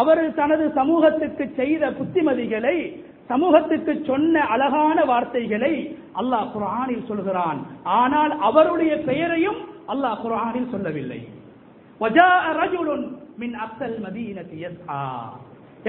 அவர் 0.00 0.22
தனது 0.34 0.64
சமூகத்துக்கு 0.78 1.44
செய்த 1.60 1.84
புத்திமதிகளை 1.98 2.76
சமூகத்துக்கு 3.30 3.92
சொன்ன 4.10 4.44
அழகான 4.54 4.98
வார்த்தைகளை 5.10 5.72
அல்லாஹ் 6.20 6.50
குரானில் 6.54 7.08
சொல்கிறான். 7.10 7.58
ஆனால் 8.00 8.32
அவருடைய 8.48 8.92
பெயரையும் 9.08 9.60
அல்லாஹ் 9.92 10.20
குரானில் 10.22 10.70
சொல்லவில்லை. 10.74 11.20
மின் 13.42 13.56
அப்சல் 13.64 13.98
மதீனத்தி 14.04 14.58
யஸ்ஆ. 14.64 15.00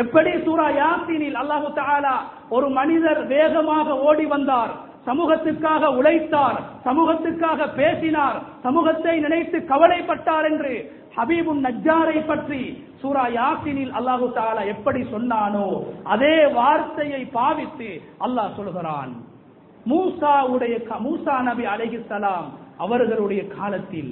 எப்படி 0.02 0.32
சூரா 0.46 0.68
யாசினில் 0.82 1.38
அல்லாஹு 1.42 1.70
தாலா 1.80 2.16
ஒரு 2.56 2.68
மனிதர் 2.80 3.22
வேகமாக 3.32 3.88
ஓடி 4.08 4.26
வந்தார் 4.34 4.74
சமூகத்துக்காக 5.08 5.84
உழைத்தார் 6.00 6.58
சமூகத்துக்காக 6.88 7.68
பேசினார் 7.80 8.38
சமூகத்தை 8.66 9.16
நினைத்து 9.26 9.58
கவலைப்பட்டார் 9.72 10.48
என்று 10.52 10.74
ஹபீபுன் 11.18 11.62
நஜ்ஜாரை 11.68 12.18
பற்றி 12.32 12.62
சூரா 13.02 13.26
யாசினில் 13.32 13.92
அல்லாஹு 13.92 14.28
தாலா 14.34 14.68
எப்படி 14.68 15.02
சொன்னானோ 15.12 15.66
அதே 16.06 16.36
வார்த்தையை 16.54 17.26
பாவித்து 17.30 17.90
அல்லாஹ் 18.20 18.56
சொல்கிறான். 18.56 19.12
மூசாவுடைய 19.86 20.76
க- 20.84 21.02
மூசா 21.04 21.42
நபி 21.42 21.66
அலைஹிஸ்ஸலாம் 21.66 22.48
அவர்களுடைய 22.78 23.48
காலத்தில் 23.48 24.12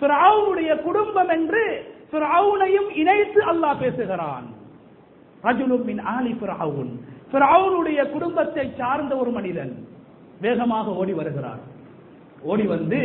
ஃபிரௌனுடைய 0.00 0.82
குடும்பம் 0.82 1.28
என்று 1.28 1.64
ஃபிரௌனையும் 2.12 2.90
இணைத்து 2.94 3.40
அல்லாஹ் 3.46 3.78
பேசுகிறான். 3.78 4.46
ரஜுலும் 5.42 5.84
மின் 5.84 6.02
ஆலி 6.08 6.32
ஃபிரௌன் 6.32 6.90
ஃபிரௌனுடைய 7.32 8.10
குடும்பத்தை 8.10 8.72
சார்ந்த 8.76 9.16
ஒரு 9.16 9.30
மனிதன் 9.30 9.72
வேகமாக 10.40 10.90
ஓடி 10.94 11.12
வருகிறார் 11.12 11.62
ஓடி 12.42 12.66
வந்து 12.66 13.00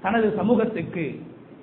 தனது 0.00 0.32
சமூகத்துக்கு 0.36 1.04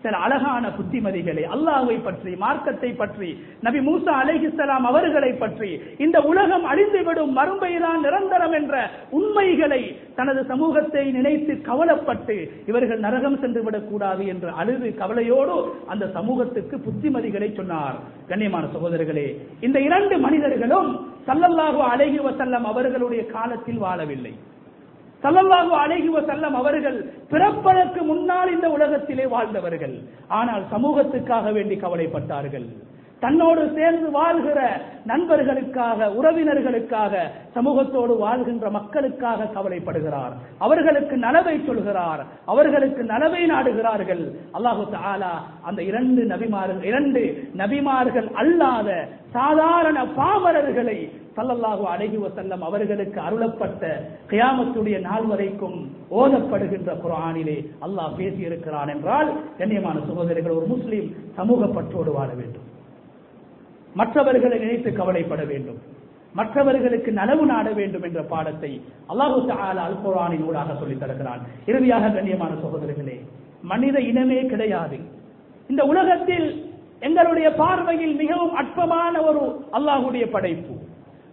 சில 0.03 0.18
அழகான 0.25 0.65
புத்திமதிகளை 0.77 1.44
அல்லாஹ்வை 1.56 1.98
பற்றி 2.08 2.32
மார்க்கத்தை 2.44 2.91
பற்றி 3.01 3.29
நபி 3.68 3.79
மூசா 3.88 4.13
அலைஹிஸ்லாம் 4.24 4.86
அவர்களை 4.91 5.32
பற்றி 5.41 5.70
இந்த 6.06 6.18
உலகம் 6.32 6.65
அழிந்துவிடும் 6.72 7.34
மறுமைதான் 7.39 8.03
நிரந்தரம் 8.06 8.56
என்ற 8.60 8.75
உண்மைகளை 9.18 9.82
தனது 10.20 10.44
சமூகத்தை 10.51 11.03
நினைத்து 11.18 11.56
கவலைப்பட்டு 11.70 12.38
இவர்கள் 12.72 13.03
நரகம் 13.08 13.39
சென்று 13.41 13.63
விடக்கூடாது 13.65 14.25
என்று 14.34 14.51
அழுது 14.62 14.89
கவலையோடு 15.01 15.58
அந்த 15.94 16.08
சமூகத்துக்கு 16.18 16.77
புத்திமதிகளை 16.88 17.50
சொன்னார். 17.60 17.98
கண்ணியமான 18.29 18.65
சகோதரர்களே 18.75 19.27
இந்த 19.68 19.79
இரண்டு 19.88 20.15
மனிதர்களும் 20.27 20.89
சல்லல்லாஹு 21.27 21.82
அழகி 21.91 22.22
வசல்லம் 22.27 22.68
அவர்களுடைய 22.72 23.24
காலத்தில் 23.36 23.84
வாழவில்லை. 23.86 24.34
சல்லல்லாஹு 25.24 25.74
அலைஹி 25.84 26.10
செல்லம் 26.30 26.56
அவர்கள் 26.62 27.00
பிறப்பதற்கு 27.34 28.02
முன்னால் 28.12 28.54
இந்த 28.56 28.68
உலகத்திலே 28.78 29.26
வாழ்ந்தவர்கள். 29.34 29.96
ஆனால் 30.40 30.64
சமூகத்துக்காக 30.76 31.52
வேண்டி 31.58 31.76
கவலைப்பட்டார்கள். 31.76 32.68
தன்னோடு 33.24 33.64
சேர்ந்து 33.78 34.10
வாழ்கிற 34.12 34.60
நண்பர்களுக்காக 35.10 36.08
உறவினர்களுக்காக 36.20 37.14
சமூகத்தோடு 37.56 38.14
வாழ்கின்ற 38.18 38.68
மக்களுக்காக 38.78 39.50
கவலைப்படுகிறார். 39.56 40.34
அவர்களுக்கு 40.66 41.16
நலவை 41.26 41.56
சொல்கிறார். 41.66 42.22
அவர்களுக்கு 42.52 43.04
நலவை 43.14 43.42
நாடுகிறார்கள். 43.54 44.24
அல்லாஹு 44.58 44.86
தஆலா 44.96 45.34
அந்த 45.70 45.80
இரண்டு 45.90 46.22
நபிமார்கள் 46.34 46.88
இரண்டு 46.92 47.24
நபிமார்கள் 47.62 48.30
அல்லாத 48.44 48.90
சாதாரண 49.38 49.98
பாமரர்களை 50.20 50.98
ஸல்லல்லாஹு 51.39 51.84
அலைஹி 51.93 52.17
வஸல்லம் 52.24 52.63
அவர்களுக்கு 52.69 53.19
அருளப்பட்ட 53.19 53.84
கியாமத்துடைய 54.29 55.00
நாள் 55.00 55.25
வரைக்கும் 55.25 55.77
ஓதப்படுகின்ற 56.12 56.91
குரானிலே 57.03 57.58
அல்லாஹ் 57.86 58.15
பேசி 58.17 58.41
இருக்கிறான் 58.41 58.88
என்றால் 58.88 59.29
கண்ணியமான 59.60 59.98
சகோதரிகள் 60.08 60.58
ஒரு 60.58 60.65
முஸ்லீம் 60.65 61.08
சமூக 61.36 61.67
பற்றோடு 61.67 62.12
வாழ 62.12 62.29
வேண்டும். 62.34 62.65
மற்றவர்களை 63.96 64.58
நினைத்து 64.60 64.93
கவலைப்பட 64.93 65.43
வேண்டும். 65.43 65.79
மற்றவர்களுக்கு 66.34 67.12
நலவு 67.12 67.46
நாட 67.51 67.69
வேண்டும் 67.72 68.03
என்ற 68.03 68.24
பாடத்தை 68.24 68.81
அல்லாஹு 69.07 69.40
அல் 69.85 70.00
குரானின் 70.03 70.44
ஊடாக 70.50 70.75
சொல்லித் 70.75 71.00
தருகிறான். 71.00 71.42
இறுதியாக 71.66 72.07
கண்ணியமான 72.07 72.51
சகோதரர்களே 72.66 73.18
மனித 73.61 74.00
இனமே 74.00 74.46
கிடையாது. 74.46 75.00
இந்த 75.70 75.83
உலகத்தில் 75.83 76.68
எங்களுடைய 77.00 77.53
பார்வையில் 77.53 78.16
மிகவும் 78.16 78.53
அற்பமான 78.53 79.22
ஒரு 79.22 79.42
அல்லாஹுடைய 79.77 80.25
படைப்பு. 80.29 80.74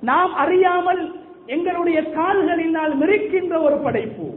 நாம் 0.01 0.35
அறியாமல் 0.35 1.15
எங்களுடைய 1.47 2.01
கால்களினால் 2.01 2.93
மிரிக்கின்ற 3.01 3.63
ஒரு 3.63 3.77
படைப்பு. 3.77 4.35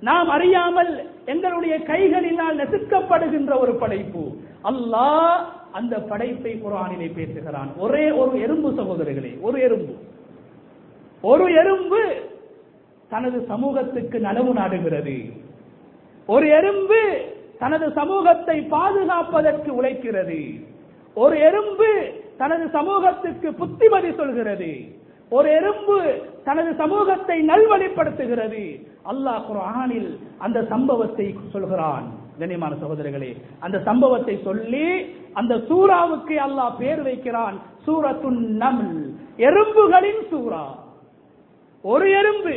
நாம் 0.00 0.28
அறியாமல் 0.28 1.10
எங்களுடைய 1.24 1.78
கைகளினால் 1.78 2.58
நெசுக்கப்படுகின்ற 2.58 3.58
ஒரு 3.58 3.74
படைப்பு. 3.74 4.36
அல்லாஹ் 4.64 5.44
அந்த 5.72 6.00
படைப்பை 6.00 6.60
குரானிலே 6.62 7.12
பேசுகிறான். 7.14 7.70
ஒரே 7.78 8.10
ஒரு 8.10 8.40
எறும்பு 8.40 8.70
சகோதரர்களே 8.70 9.40
ஒரு 9.40 9.60
எறும்பு. 9.60 9.94
ஒரு 11.20 11.52
எறும்பு 11.54 12.14
தனது 13.08 13.44
சமூகத்துக்கு 13.44 14.18
நனவு 14.18 14.52
நாடுகிறது. 14.52 15.32
ஒரு 16.26 16.48
எறும்பு 16.48 17.26
தனது 17.58 17.92
சமூகத்தை 17.92 18.60
பாதுகாப்பதற்கு 18.60 19.74
உழைக்கிறது. 19.74 20.66
ஒரு 21.14 21.38
எறும்பு 21.38 22.22
தனது 22.40 22.64
சமூகத்துக்கு 22.76 23.48
புத்திமதி 23.62 24.10
சொல்கிறது. 24.20 24.70
ஒரு 25.36 25.48
எறும்பு 25.58 25.96
தனது 26.48 26.70
சமூகத்தை 26.82 27.36
நல்வழிப்படுத்துகிறது. 27.50 28.64
அல்லாஹ் 29.12 29.46
குரானில் 29.48 30.10
அந்த 30.44 30.58
சம்பவத்தை 30.72 31.26
சொல்கிறான். 31.54 32.06
கண்ணியமான 32.40 32.72
சகோதரர்களே 32.82 33.32
அந்த 33.64 33.76
சம்பவத்தை 33.88 34.34
சொல்லி 34.46 34.86
அந்த 35.40 35.54
சூறாவுக்கு 35.68 36.36
அல்லாஹ் 36.46 36.78
பேர் 36.82 37.02
வைக்கிறான். 37.08 37.56
சூரத்துன் 37.86 38.40
நம்ல் 38.62 38.94
எறும்புகளின் 39.48 40.22
சூரா 40.30 40.64
ஒரு 41.84 42.06
எறும்பு 42.20 42.54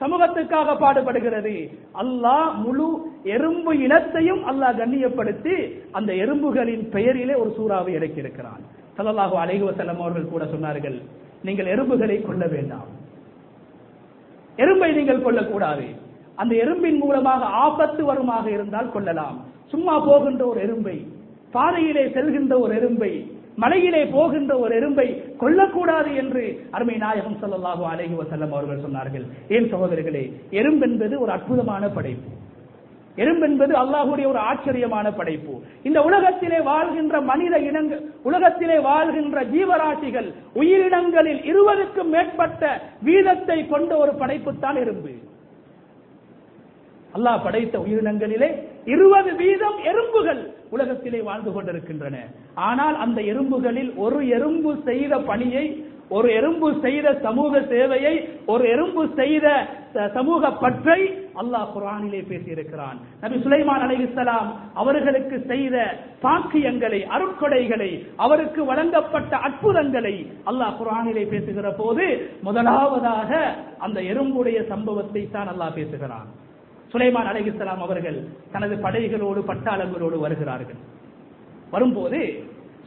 சமூகத்துக்காக 0.00 0.68
பாடுபடுகிறது. 0.82 1.54
அல்லாஹ் 2.02 2.50
முழு 2.64 2.88
எறும்பு 3.34 3.72
இனத்தையும் 3.86 4.42
அல்லாஹ் 4.50 4.78
கண்ணியப்படுத்தி 4.80 5.56
அந்த 5.98 6.10
எறும்புகளின் 6.24 6.84
பெயரிலே 6.94 7.34
ஒரு 7.42 7.50
சூறாவை 7.58 7.92
இறக்கியிருக்கிறான். 7.98 8.62
ஸல்லல்லாஹு 9.00 9.36
அலைஹி 9.42 9.62
அவர்கள் 9.66 10.32
கூட 10.32 10.44
சொன்னார்கள் 10.54 10.96
நீங்கள் 11.46 11.68
எறும்புகளை 11.74 12.16
கொள்ள 12.22 12.44
வேண்டாம். 12.54 12.88
எறும்பை 14.62 14.88
நீங்கள் 14.96 15.22
கொள்ளக்கூடாது 15.26 15.86
அந்த 16.40 16.52
எறும்பின் 16.64 16.98
மூலமாக 17.02 17.42
ஆபத்து 17.64 18.02
வருமாக 18.08 18.46
இருந்தால் 18.56 18.92
கொள்ளலாம் 18.94 19.36
சும்மா 19.72 19.94
போகின்ற 20.08 20.42
ஒரு 20.52 20.60
எறும்பை 20.66 20.96
பாதையிலே 21.54 22.04
செல்கின்ற 22.16 22.54
ஒரு 22.64 22.72
எறும்பை 22.80 23.12
மலையிலே 23.62 24.02
போகின்ற 24.16 24.52
ஒரு 24.64 24.72
எறும்பை 24.80 25.06
கொல்லக்கூடாது 25.42 26.10
என்று 26.22 26.42
அருமை 26.76 26.96
நாயகம் 27.04 27.38
ஸல்லல்லாஹு 27.42 27.82
அலைஹி 27.92 28.14
வசல்லம் 28.20 28.52
அவர்கள் 28.56 28.84
சொன்னார்கள். 28.86 29.24
ஏன் 29.54 29.70
சகோதரர்களே 29.72 30.24
எறும்பென்பது 30.60 31.14
ஒரு 31.24 31.32
அற்புதமான 31.36 31.82
படைப்பு. 31.96 32.28
எறும்பென்பது 33.22 33.72
அல்லாஹுடைய 33.82 34.26
ஒரு 34.32 34.40
ஆச்சரியமான 34.50 35.06
படைப்பு. 35.18 35.54
இந்த 35.88 35.98
உலகத்திலே 36.08 36.60
வாழ்கின்ற 36.70 37.16
மனித 37.30 37.54
இனங்கள் 37.68 38.02
உலகத்திலே 38.28 38.78
வாழ்கின்ற 38.90 39.42
ஜீவராசிகள் 39.54 40.28
உயிரினங்களில் 40.60 41.42
இருபதுக்கும் 41.50 42.12
மேற்பட்ட 42.14 42.62
வீதத்தை 43.08 43.58
கொண்ட 43.72 43.90
ஒரு 44.04 44.14
படைப்புத்தான் 44.22 44.80
எறும்பு. 44.84 45.12
அல்லாஹ் 47.16 47.44
படைத்த 47.44 47.76
உயிரினங்களிலே 47.84 48.48
இருபது 48.94 49.30
வீதம் 49.40 49.78
எறும்புகள் 49.90 50.42
உலகத்திலே 50.74 51.20
வாழ்ந்து 51.28 51.50
கொண்டிருக்கின்றன. 51.54 52.16
ஆனால் 52.68 52.96
அந்த 53.04 53.18
எறும்புகளில் 53.30 53.90
ஒரு 54.04 54.18
எறும்பு 54.36 54.72
செய்த 54.88 55.14
பணியை 55.30 55.64
ஒரு 56.16 56.28
எறும்பு 56.38 56.68
செய்த 56.84 57.06
சமூக 57.24 57.60
சேவையை 57.72 58.14
ஒரு 58.52 58.64
எறும்பு 58.74 59.02
செய்த 59.18 59.46
சமூக 60.16 60.50
பற்றை 60.62 61.00
அல்லாஹ் 61.40 61.70
குரானிலே 61.74 62.20
பேசியிருக்கிறான். 62.30 62.98
நபி 63.22 63.36
சுலைமான் 63.44 63.84
அலைஹிஸ்ஸலாம் 63.86 64.48
அவர்களுக்கு 64.80 65.36
செய்த 65.52 65.76
பாக்கியங்களை 66.24 67.00
அருட்கொடைகளை 67.14 67.90
அவருக்கு 68.24 68.60
வழங்கப்பட்ட 68.70 69.32
அற்புதங்களை 69.48 70.14
அல்லாஹ் 70.52 70.76
குரானிலே 70.80 71.24
பேசுகிற 71.32 71.70
போது 71.80 72.06
முதலாவதாக 72.48 73.30
அந்த 73.86 74.00
எறும்புடைய 74.12 74.58
சம்பவத்தை 74.72 75.22
தான் 75.36 75.50
அல்லாஹ் 75.54 75.76
பேசுகிறான். 75.78 76.28
சுலைமான் 76.92 77.30
அலைஹிஸ்ஸலாம் 77.32 77.82
அவர்கள் 77.86 78.18
தனது 78.54 78.76
படைகளோடு 78.86 79.40
பட்டாளங்களோடு 79.50 80.16
வருகிறார்கள். 80.26 80.80
வரும்போது 81.74 82.20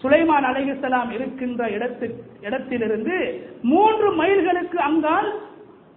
சுலைமான் 0.03 0.47
அலைஹிஸ்ஸலாம் 0.51 1.12
இருக்கின்ற 1.17 1.63
இடத்துக்கு 1.77 2.31
இடத்திலிருந்து 2.43 3.47
மூன்று 3.62 4.15
மைல்களுக்கு 4.15 4.75
அங்கால் 4.75 5.34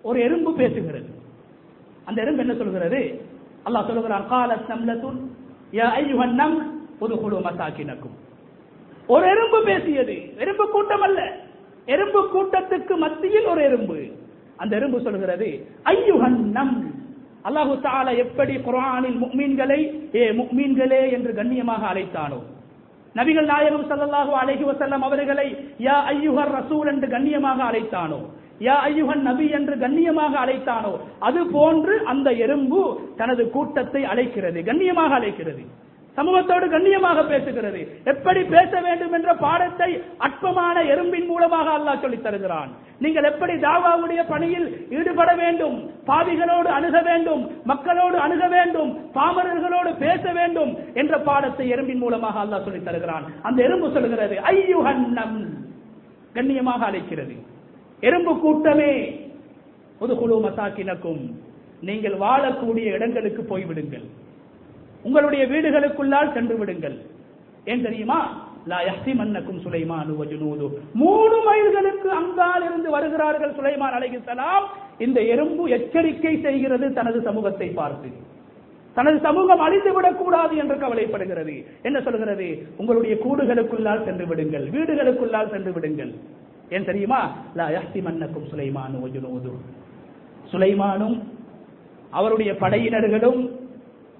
ஒரு 0.03 0.21
எறும்பு 0.21 0.51
பேசுகிறது. 0.57 1.11
அந்த 2.05 2.23
எறும்பு 2.23 2.41
என்ன 2.41 2.55
சொல்கிறது? 2.55 3.21
அல்லாஹ் 3.65 3.87
சொல்லுகிறான் 3.87 4.31
காலத் 4.31 4.71
நம்லத்துன் 4.71 5.21
யா 5.73 5.89
ஐயுஹன் 6.01 6.33
நம் 6.33 6.87
உதுகுலு 7.01 7.39
மசாக்கினக்கும். 7.39 8.17
ஒரு 9.07 9.27
எறும்பு 9.27 9.65
பேசியது. 9.65 10.37
எறும்பு 10.37 10.71
கூட்டம் 10.71 11.01
அல்ல. 11.01 11.37
எறும்பு 11.87 12.21
கூட்டத்துக்கு 12.23 12.97
மத்தியில் 12.97 13.47
ஒரு 13.47 13.63
எறும்பு. 13.63 14.11
அந்த 14.57 14.77
எறும்பு 14.77 15.01
சொல்கிறது 15.01 15.67
ஐயுஹன் 15.85 16.45
நம் 16.51 16.95
அல்லாஹு 17.45 17.75
தாலா 17.83 18.17
எப்படி 18.17 18.57
குரானில் 18.57 19.19
முக்மீன்களை 19.23 19.81
ஏ 20.17 20.31
முக்மீன்களே 20.31 21.13
என்று 21.13 21.35
கண்ணியமாக 21.35 21.87
அழைத்தானோ? 21.87 22.43
நபிகள் 23.19 23.49
நாயகம் 23.53 23.87
சல்லாஹு 23.91 24.33
அலைஹி 24.41 24.65
வசல்லம் 24.71 25.05
அவர்களை 25.09 25.47
யா 25.81 25.97
ஐயுகர் 26.15 26.53
ரசூல் 26.59 26.89
என்று 26.93 27.07
கண்ணியமாக 27.09 27.59
அழைத்தானோ? 27.71 28.21
யா 28.61 28.77
ஐயுகன் 28.91 29.23
நபி 29.29 29.47
என்று 29.49 29.75
கண்ணியமாக 29.79 30.33
அழைத்தானோ? 30.45 30.93
அது 31.19 31.41
போன்று 31.47 31.95
அந்த 32.05 32.29
எறும்பு 32.45 32.83
தனது 33.17 33.45
கூட்டத்தை 33.51 34.03
அழைக்கிறது 34.05 34.61
கண்ணியமாக 34.65 35.15
அழைக்கிறது. 35.15 35.65
சமூகத்தோடு 36.17 36.71
கண்ணியமாக 36.71 37.23
பேசுகிறது. 37.23 37.81
எப்படி 38.05 38.45
பேச 38.45 38.81
வேண்டும் 38.81 39.13
என்ற 39.13 39.35
பாடத்தை 39.35 40.03
அற்பமான 40.17 40.83
எறும்பின் 40.83 41.27
மூலமாக 41.27 41.71
அல்லாஹ் 41.79 42.01
சொல்லித் 42.01 42.23
தருகிறான். 42.23 42.71
நீங்கள் 42.99 43.25
எப்படி 43.25 43.53
தாவாவுடைய 43.53 44.25
பணியில் 44.29 44.87
ஈடுபட 44.91 45.35
வேண்டும் 45.35 45.91
பாவிகளோடு 46.07 46.71
அணுக 46.79 47.01
வேண்டும் 47.01 47.65
மக்களோடு 47.65 48.19
அணுக 48.19 48.49
வேண்டும் 48.49 49.11
பாமரர்களோடு 49.15 49.97
பேச 49.99 50.33
வேண்டும் 50.33 50.77
என்ற 50.95 51.19
பாடத்தை 51.19 51.73
எறும்பின் 51.73 51.99
மூலமாக 51.99 52.43
அல்லாஹ் 52.43 52.65
சொல்லித் 52.65 52.85
தருகிறான். 52.85 53.25
அந்த 53.43 53.63
எறும்பு 53.63 53.91
சொல்கிறது 53.93 54.41
ஐயுஹன்னம். 54.41 55.45
கண்ணியமாக 56.33 56.85
அழைக்கிறது. 56.85 57.35
எறும்பு 58.01 58.41
கூட்டமே 58.41 59.21
ஒரு 59.99 60.17
குழு 60.17 60.41
மசாக்கினக்கும். 60.41 61.33
நீங்கள் 61.81 62.13
வாழக்கூடிய 62.13 62.85
இடங்களுக்கு 62.85 63.43
போய்விடுங்கள். 63.43 64.05
உங்களுடைய 65.07 65.47
வீடுகளுக்குள்ளால் 65.47 66.33
சென்று 66.33 66.59
விடுங்கள். 66.59 66.99
ஏன் 67.65 67.83
தெரியுமா? 67.83 68.49
லா 68.67 68.81
யஹ்திமன்னக்கும் 68.81 69.61
வஜுனூது. 70.21 70.71
மூணு 70.95 71.37
மைல்களுக்கு 71.39 72.09
அங்கால் 72.09 72.65
இருந்து 72.65 72.91
வருகிறார்கள் 72.91 73.53
சுலைமான் 73.53 73.95
அலைஹிஸ்ஸலாம் 73.99 74.65
இந்த 74.99 75.23
எறும்பு 75.23 75.69
எச்சரிக்கை 75.69 76.41
செய்கிறது 76.41 76.93
தனது 76.93 77.21
சமூகத்தை 77.21 77.69
பார்த்து. 77.69 78.09
தனது 78.95 79.21
சமூகம் 79.21 79.61
அழிந்துவிடக் 79.61 79.93
விடக்கூடாது 79.93 80.57
என்று 80.57 80.75
கவலைப்படுகிறது. 80.75 81.67
என்ன 81.83 82.01
சொல்கிறது? 82.01 82.67
உங்களுடைய 82.77 83.17
கூடுகளுக்குள்ளால் 83.17 84.05
சென்று 84.05 84.27
விடுங்கள். 84.27 84.69
வீடுகளுக்குள்ளால் 84.69 85.51
சென்று 85.51 85.73
விடுங்கள். 85.73 86.15
ஏன் 86.71 86.85
தெரியுமா? 86.85 87.35
லா 87.55 87.69
சுலைமானு 87.69 88.29
சுலைமான் 88.55 88.97
வஜுனூது. 89.05 89.53
சுலைமானும் 90.53 91.23
அவருடைய 92.11 92.53
படையினர்களும் 92.53 93.65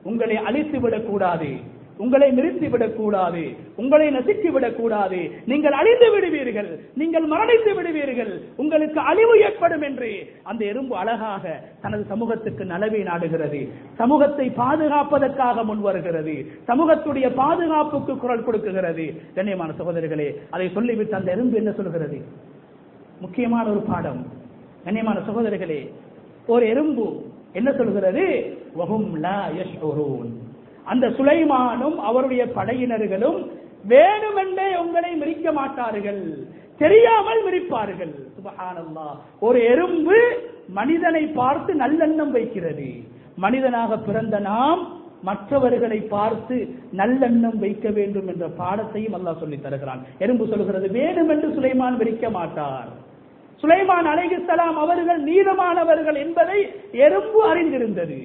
உங்களை 0.07 0.37
அழித்து 0.37 0.81
விடக்கூடாது. 0.81 1.75
உங்களை 2.05 2.27
நிறுத்தி 2.31 2.69
விடக்கூடாது. 2.69 3.43
உங்களை 3.77 4.07
நசுக்கி 4.17 4.49
விடக்கூடாது. 4.51 5.21
நீங்கள் 5.47 5.77
அழிந்து 5.79 6.09
விடுவீர்கள். 6.15 6.69
நீங்கள் 6.95 7.29
மரணித்து 7.29 7.71
விடுவீர்கள். 7.75 8.33
உங்களுக்கு 8.57 9.01
அழிவு 9.01 9.35
ஏற்படும் 9.41 9.85
என்று. 9.89 10.11
அந்த 10.43 10.65
எறும்பு 10.65 10.95
அழகாக 10.97 11.55
தனது 11.83 12.05
சமூகத்துக்கு 12.05 12.65
நலவை 12.65 13.01
நாடுகிறது. 13.03 13.61
சமூகத்தை 13.95 14.47
பாதுகாப்பதற்காக 14.57 15.65
முன் 15.65 15.81
வருகிறது. 15.81 16.35
சமூகத்துடைய 16.69 17.31
பாதுகாப்புக்கு 17.35 18.17
குரல் 18.17 18.45
கொடுக்குகிறது. 18.45 19.07
கண்ணியமான 19.35 19.73
சகோதரிகளே 19.81 20.29
அதை 20.51 20.67
சொல்லிவிட்டு 20.75 21.19
அந்த 21.21 21.33
எறும்பு 21.33 21.57
என்ன 21.57 21.73
சொல்கிறது? 21.73 22.19
முக்கியமான 23.21 23.67
ஒரு 23.71 23.81
பாடம். 23.81 24.23
கண்ணியமான 24.85 25.19
சகோதரிகளே 25.31 25.81
ஒரு 26.47 26.65
எறும்பு 26.69 27.07
என்ன 27.59 27.71
சொல்கிறது? 27.79 28.25
அந்த 30.93 31.07
சுலைமானும் 31.19 31.97
அவருடைய 32.09 32.43
படையினர்களும் 32.59 33.39
வேணுமென்றே 33.93 34.69
உங்களை 34.83 35.11
மிரிக்க 35.23 35.47
மாட்டார்கள். 35.59 36.23
தெரியாமல் 36.83 37.41
மிரிப்பார்கள். 37.47 38.13
சுபகானல்லா 38.37 39.09
ஒரு 39.47 39.59
எறும்பு 39.73 40.19
மனிதனை 40.79 41.23
பார்த்து 41.41 41.73
நல்லெண்ணம் 41.83 42.33
வைக்கிறது. 42.37 42.89
மனிதனாக 43.45 43.99
பிறந்த 44.09 44.37
நாம் 44.51 44.83
மற்றவர்களை 45.29 45.99
பார்த்து 46.15 46.57
நல்லெண்ணம் 47.01 47.59
வைக்க 47.65 47.87
வேண்டும் 47.99 48.29
என்ற 48.33 48.47
பாடத்தையும் 48.61 49.17
அல்லாஹ் 49.19 49.41
சொல்லி 49.43 49.59
தருகிறான். 49.61 50.03
எறும்பு 50.25 50.45
சொல்கிறது 50.53 50.89
வேணுமென்று 50.99 51.49
சுலைமான் 51.57 52.01
விரிக்க 52.01 52.27
மாட்டார். 52.39 52.91
சுலைமான் 53.63 54.09
அலைஹிஸ்ஸலாம் 54.15 54.79
அவர்கள் 54.85 55.21
நீதமானவர்கள் 55.29 56.19
என்பதை 56.25 56.59
எறும்பு 57.07 57.41
அறிந்திருந்தது. 57.51 58.19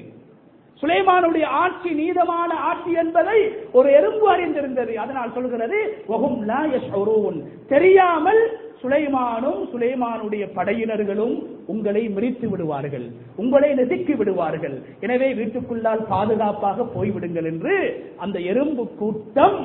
சுலைமானுடைய 0.81 1.45
ஆட்சி 1.63 1.89
நீதமான 1.99 2.51
ஆட்சி 2.69 2.91
என்பதை 3.01 3.39
ஒரு 3.71 3.87
எறும்பு 3.97 4.25
அறிந்திருந்தது. 4.33 4.93
அதனால் 5.03 5.33
சொல்கிறது 5.35 5.79
தெரியாமல் 7.73 8.41
சுலைமானும் 8.81 9.59
சுலைமானுடைய 9.71 10.43
படையினர்களும் 10.55 11.35
உங்களை 11.73 12.03
மிரித்து 12.15 12.47
விடுவார்கள் 12.49 13.05
உங்களை 13.41 13.69
நெசுக்கி 13.79 14.15
விடுவார்கள். 14.17 14.75
எனவே 15.05 15.29
வீட்டுக்குள்ளால் 15.39 16.03
பாதுகாப்பாக 16.13 16.87
போய்விடுங்கள் 16.95 17.49
என்று 17.51 17.75
அந்த 18.17 18.39
எறும்பு 18.51 18.85
கூட்டம் 19.01 19.59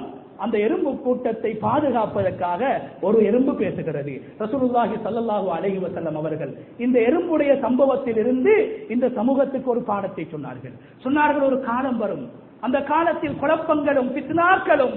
அந்த 0.44 0.56
எறும்பு 0.58 0.90
கூட்டத்தை 1.04 1.52
பாதுகாப்பதற்காக 1.66 2.62
ஒரு 3.06 3.18
எறும்பு 3.28 3.52
பேசுகிறது. 3.52 4.14
ரசூலுல்லாஹி 4.42 4.96
சல்லல்லாஹு 5.04 5.48
அலைஹி 5.56 5.78
வஸல்லம் 5.84 6.18
அவர்கள் 6.22 6.52
இந்த 6.78 6.96
எறும்புடைய 7.08 7.52
சம்பவத்தில் 7.64 8.16
இருந்து 8.16 8.54
இந்த 8.88 9.08
சமூகத்துக்கு 9.18 9.70
ஒரு 9.70 9.82
பாடத்தை 9.90 10.26
சொன்னார்கள். 10.34 10.74
சொன்னார்கள் 11.04 11.46
ஒரு 11.50 11.60
காலம் 11.68 11.98
வரும். 12.04 12.26
அந்த 12.60 12.78
காலத்தில் 12.92 13.38
குழப்பங்களும் 13.42 14.12
பித்னாக்களும் 14.16 14.96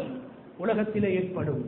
உலகத்திலே 0.64 1.10
ஏற்படும். 1.20 1.64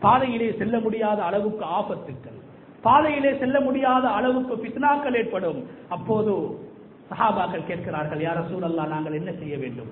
பாதையிலே 0.00 0.48
செல்ல 0.58 0.76
முடியாத 0.80 1.22
அளவுக்கு 1.22 1.64
ஆபத்துக்கள். 1.78 2.38
பாதையிலே 2.86 3.32
செல்ல 3.38 3.60
முடியாத 3.60 4.04
அளவுக்கு 4.08 4.54
பித்னாக்கள் 4.64 5.16
ஏற்படும். 5.20 5.60
அப்போது 5.88 6.34
சஹாபாக்கள் 7.10 7.68
கேட்கிறார்கள் 7.68 8.20
யார 8.26 8.38
சூழல்லா 8.50 8.84
நாங்கள் 8.94 9.18
என்ன 9.20 9.30
செய்ய 9.32 9.56
வேண்டும்? 9.58 9.90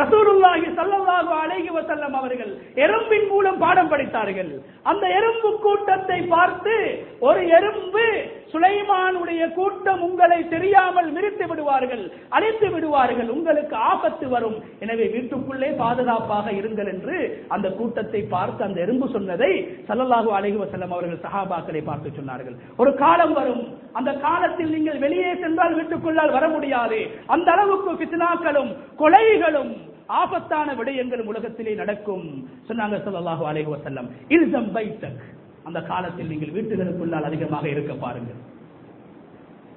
ரசூலுல்லாஹி 0.00 0.68
சல்லல்லாஹு 0.78 1.32
அலைஹி 1.42 1.70
வஸல்லம் 1.76 2.14
அவர்கள் 2.20 2.52
எறும்பின் 2.84 3.28
மூலம் 3.32 3.58
பாடம் 3.64 3.90
படித்தார்கள். 3.92 4.52
அந்த 4.90 5.04
எறும்பு 5.18 5.50
கூட்டத்தை 5.66 6.18
பார்த்து 6.34 6.76
ஒரு 7.28 7.42
எறும்பு 7.58 8.06
சுலைமானுடைய 8.54 9.42
கூட்டம் 9.58 10.02
உங்களை 10.06 10.40
தெரியாமல் 10.54 11.08
மிரித்து 11.14 11.44
விடுவார்கள் 11.50 12.02
அழித்து 12.36 12.68
விடுவார்கள் 12.74 13.30
உங்களுக்கு 13.36 13.74
ஆபத்து 13.92 14.26
வரும். 14.34 14.58
எனவே 14.84 15.06
வீட்டுக்குள்ளே 15.14 15.70
பாதுகாப்பாக 15.80 16.46
இருங்கள் 16.60 16.90
என்று 16.94 17.16
அந்த 17.54 17.66
கூட்டத்தை 17.78 18.20
பார்த்து 18.34 18.60
அந்த 18.68 18.78
எறும்பு 18.84 19.08
சொன்னதை 19.16 19.52
சல்லல்லாஹு 19.88 20.30
அலைஹி 20.38 20.58
வஸல்லம் 20.64 20.94
அவர்கள் 20.96 21.24
சஹாபாக்களை 21.26 21.82
பார்த்து 21.90 22.16
சொன்னார்கள். 22.18 22.56
ஒரு 22.82 22.92
காலம் 23.02 23.34
வரும். 23.40 23.64
அந்த 23.98 24.10
காலத்தில் 24.26 24.74
நீங்கள் 24.76 25.02
வெளியே 25.06 25.32
சென்றால் 25.42 25.78
வீட்டுக்குள்ளால் 25.80 26.36
வர 26.36 26.44
முடியாது. 26.54 27.00
அந்த 27.36 27.48
அளவுக்கு 27.56 27.90
பித்னாக்களும் 28.02 28.70
கொலைகளும் 29.02 29.74
ஆபத்தான 30.20 30.68
விடயங்கள் 30.80 31.28
உலகத்திலே 31.30 31.74
நடக்கும் 31.82 32.26
சொன்னாங்க 32.68 32.96
ஸல்லல்லாஹு 33.06 33.44
அலைஹி 33.50 33.70
வஸல்லம். 33.74 34.08
இல்சம் 34.36 34.70
பைத்தக் 34.76 35.22
அந்த 35.68 35.80
காலத்தில் 35.90 36.30
நீங்கள் 36.32 36.54
வீட்டுகளுக்குள்ளால் 36.56 37.28
அதிகமாக 37.30 37.66
இருக்க 37.74 37.92
பாருங்கள். 38.06 38.40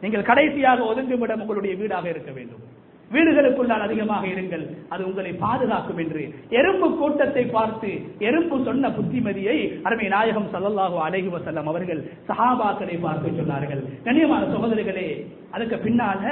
நீங்கள் 0.02 0.28
கடைசியாக 0.32 0.80
ஒதுங்கும் 0.92 1.24
இடம் 1.28 1.44
உங்களுடைய 1.44 1.76
வீடாக 1.82 2.06
இருக்க 2.14 2.32
வேண்டும். 2.40 2.64
வீடுகளுக்குள்ளால் 3.12 3.84
அதிகமாக 3.86 4.24
இருங்கள். 4.34 4.64
அது 4.94 5.02
உங்களை 5.10 5.32
பாதுகாக்கும் 5.44 6.00
என்று. 6.04 6.24
எறும்பு 6.60 6.88
கூட்டத்தை 7.00 7.44
பார்த்து 7.58 7.90
எறும்பு 8.28 8.56
சொன்ன 8.68 8.90
புத்திமதியை 8.98 9.58
அருமை 9.88 10.08
நாயகம் 10.16 10.50
ஸல்லல்லாஹு 10.54 10.98
அலைஹி 11.08 11.30
வசல்லம் 11.36 11.70
அவர்கள் 11.72 12.02
சஹாபாக்களை 12.30 12.98
பார்த்து 13.06 13.38
சொன்னார்கள். 13.40 13.84
கண்ணியமான 14.08 14.44
சகோதரிகளே 14.54 15.08
அதுக்கு 15.56 15.78
பின்னால 15.86 16.24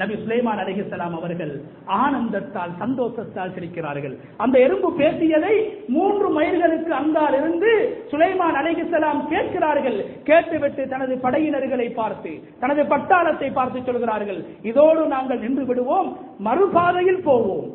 நபி 0.00 0.14
சுலைமான் 0.22 0.60
அலைஹிஸ்ஸலாம் 0.62 1.16
அவர்கள் 1.18 1.52
ஆனந்தத்தால் 2.00 2.72
சந்தோஷத்தால் 2.82 3.54
சிரிக்கிறார்கள். 3.56 4.14
அந்த 4.44 4.56
எறும்பு 4.66 4.90
பேசியதை 5.00 5.54
மூன்று 5.96 6.28
மைல்களுக்கு 6.38 6.92
அங்கால் 7.00 7.36
இருந்து 7.40 7.72
சுலைமான் 8.12 8.58
அலைஹிஸ்ஸலாம் 8.62 9.20
கேட்கிறார்கள். 9.32 9.98
கேட்டுவிட்டு 10.30 10.84
தனது 10.94 11.16
படையினர்களை 11.26 11.88
பார்த்து 12.00 12.32
தனது 12.64 12.84
பட்டாளத்தை 12.94 13.50
பார்த்து 13.60 13.86
சொல்கிறார்கள் 13.90 14.40
இதோடு 14.70 15.04
நாங்கள் 15.14 15.42
நின்று 15.44 15.66
விடுவோம் 15.70 16.10
மறுபாதையில் 16.48 17.24
போவோம் 17.28 17.68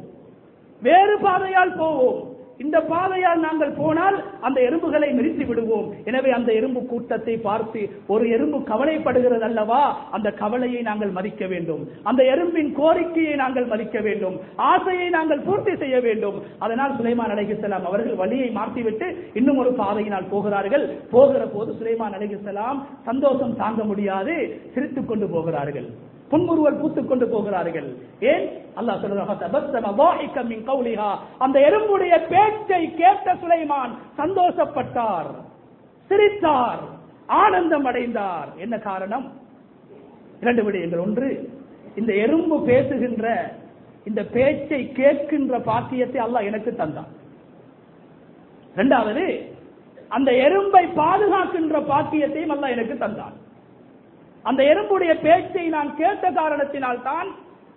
வேறு 0.82 1.15
பாதையால் 1.23 1.77
போவோம். 1.79 2.19
இந்த 2.63 2.78
பாதையால் 2.91 3.41
நாங்கள் 3.48 3.72
போனால் 3.72 4.17
அந்த 4.41 4.58
எறும்புகளை 4.62 5.10
மிரித்து 5.17 5.45
விடுவோம். 5.45 5.88
எனவே 6.06 6.32
அந்த 6.32 6.50
எறும்பு 6.54 6.82
கூட்டத்தை 6.86 7.36
பார்த்து 7.38 7.82
ஒரு 8.08 8.30
எறும்பு 8.30 8.58
கவலைப்படுகிறது 8.72 9.45
அல்லவா? 9.50 9.82
அந்த 10.12 10.32
கவலையை 10.32 10.82
நாங்கள் 10.82 11.15
மதிக்க 11.17 11.45
வேண்டும். 11.48 11.88
அந்த 12.04 12.24
எறும்பின் 12.24 12.72
கோரிக்கையை 12.74 13.36
நாங்கள் 13.36 13.65
மதிக்க 13.65 14.00
வேண்டும். 14.00 14.36
ஆசையை 14.56 15.10
நாங்கள் 15.10 15.45
பூர்த்தி 15.48 15.76
செய்ய 15.76 16.00
வேண்டும். 16.00 16.38
அதனால் 16.60 16.95
சுலைமான் 17.00 17.34
அலைஹிஸ்ஸலாம் 17.36 17.88
அவர்கள் 17.91 18.19
வழியை 18.24 18.50
மாற்றிவிட்டு 18.60 19.10
இன்னும் 19.34 19.58
ஒரு 19.58 19.74
பாதையினால் 19.74 20.30
போகிறார்கள். 20.30 20.86
போகிற 21.12 21.45
போது 21.45 21.72
சுலைமான் 21.80 22.17
அலைஹிஸ்ஸலாம் 22.19 22.80
சந்தோஷம் 23.06 23.58
தாங்க 23.63 23.84
முடியாது. 23.84 24.36
சிரித்துக் 24.74 25.08
கொண்டு 25.08 25.28
போகிறார்கள். 25.30 25.89
புன்முறுவல் 26.29 26.79
பூத்துக் 26.79 27.07
கொண்டு 27.07 27.27
போகிறார்கள். 27.27 27.97
ஏன்? 28.19 28.49
அல்லாஹ் 28.77 28.91
சொல்றாங்க 28.91 31.11
அந்த 31.37 31.59
எறும்புடைய 31.59 32.27
பேச்சை 32.27 32.95
கேட்ட 32.95 33.33
சுலைமான் 33.33 33.91
சந்தோஷப்பட்டார் 34.17 35.27
சிரித்தார் 36.07 36.79
ஆனந்தம் 37.27 37.85
அடைந்தார். 37.85 38.47
என்ன 38.57 38.77
காரணம்? 38.77 39.31
இரண்டு 40.41 40.63
விடயங்கள். 40.63 41.01
ஒன்று 41.01 41.49
இந்த 41.95 42.13
எறும்பு 42.13 42.65
பேசுகின்ற 42.65 43.55
இந்த 44.05 44.23
பேச்சை 44.23 44.91
கேட்கின்ற 44.95 45.63
பாக்கியத்தை 45.63 46.21
அல்லாஹ் 46.21 46.45
எனக்கு 46.45 46.75
தந்தான். 46.77 47.07
இரண்டாவது 48.73 49.51
அந்த 50.07 50.31
எறும்பை 50.31 50.95
பாதுகாக்கின்ற 50.95 51.79
பாக்கியத்தையும் 51.79 52.51
அல்லாஹ் 52.51 52.69
எனக்கு 52.69 52.97
தந்தான். 52.99 53.38
அந்த 54.43 54.63
எறும்புடைய 54.63 55.21
பேச்சை 55.21 55.69
நான் 55.69 55.95
கேட்ட 55.95 56.32
காரணத்தினால் 56.32 57.02
தான் 57.02 57.30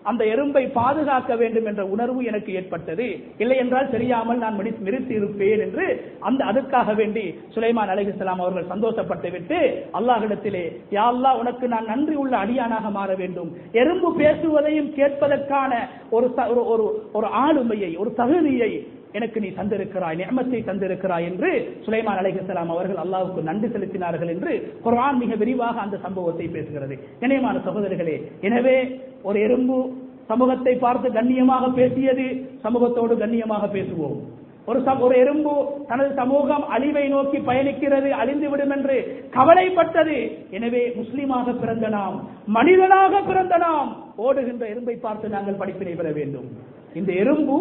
அந்த 0.05 0.25
எறும்பை 0.25 0.73
பாதுகாக்க 0.73 1.37
வேண்டும் 1.37 1.67
என்ற 1.67 1.85
உணர்வு 1.85 2.25
எனக்கு 2.25 2.53
ஏற்பட்டது. 2.53 3.07
இல்லை 3.39 3.57
என்றால் 3.57 3.91
தெரியாமல் 3.91 4.39
நான் 4.39 4.57
மிரித்து 4.81 5.15
இருப்பேன் 5.15 5.61
என்று 5.61 5.85
அந்த 6.21 6.45
அதுக்காக 6.45 6.95
வேண்டி 6.95 7.25
சுலைமான் 7.55 7.91
அலிஹிஸ்லாம் 7.91 8.41
அவர்கள் 8.41 8.71
சந்தோஷப்பட்டு 8.71 9.31
விட்டு 9.31 9.59
அல்லாஹிடத்திலே 9.95 10.65
யா 10.91 11.05
அல்லாஹ் 11.13 11.39
உனக்கு 11.39 11.69
நான் 11.69 11.85
நன்றி 11.85 12.15
உள்ள 12.15 12.37
அடியானாக 12.37 12.91
மாற 12.91 13.15
வேண்டும். 13.15 13.51
எறும்பு 13.73 14.17
பேசுவதையும் 14.17 14.93
கேட்பதற்கான 14.97 15.73
ஒரு 16.11 16.29
ச- 16.37 16.49
ஒரு- 16.49 16.67
ஒரு 16.67 16.87
ஒரு 17.13 17.27
ஆளுமையை 17.43 17.99
ஒரு 17.99 18.15
தகுதியை 18.15 18.73
எனக்கு 19.19 19.39
நீ 19.45 19.49
தந்திருக்கிறாய் 19.59 20.19
நியமத்தை 20.21 20.61
தந்திருக்கிறாய் 20.69 21.27
என்று 21.31 21.51
சுலைமான் 21.87 22.21
அலைஹலாம் 22.23 22.73
அவர்கள் 22.75 23.03
அல்லாவுக்கு 23.05 23.49
நன்றி 23.51 23.69
செலுத்தினார்கள் 23.75 24.33
என்று 24.35 24.53
குரான் 24.85 25.21
மிக 25.23 25.35
விரிவாக 25.43 25.81
அந்த 25.87 25.97
சம்பவத்தை 26.07 26.47
பேசுகிறது. 26.57 26.97
இணையமான 27.25 27.57
சகோதரர்களே 27.69 28.17
எனவே 28.49 28.77
ஒரு 29.31 29.41
எறும்பு 29.47 29.79
சமூகத்தை 30.31 30.75
பார்த்து 30.85 31.09
கண்ணியமாக 31.19 31.65
பேசியது 31.81 32.27
சமூகத்தோடு 32.65 33.15
கண்ணியமாக 33.23 33.65
பேசுவோம். 33.77 34.17
ஒரு 34.71 34.81
ஒரு 35.05 35.15
எறும்பு 35.23 35.53
தனது 35.89 36.11
சமூகம் 36.19 36.65
அழிவை 36.75 37.05
நோக்கி 37.15 37.39
பயணிக்கிறது 37.49 38.11
அழிந்து 38.23 38.49
விடும் 38.51 38.75
என்று 38.77 38.97
கவலைப்பட்டது. 39.37 40.19
எனவே 40.57 40.83
முஸ்லீமாக 40.99 41.55
பிறந்த 41.63 41.89
நாம் 41.97 42.17
மனிதனாக 42.57 43.23
பிறந்த 43.31 43.57
நாம் 43.67 43.91
ஓடுகின்ற 44.27 44.65
எறும்பை 44.73 44.97
பார்த்து 45.07 45.35
நாங்கள் 45.37 45.61
படிப்பினை 45.63 45.95
பெற 46.01 46.11
வேண்டும். 46.21 46.49
இந்த 47.01 47.11
எறும்பு 47.23 47.57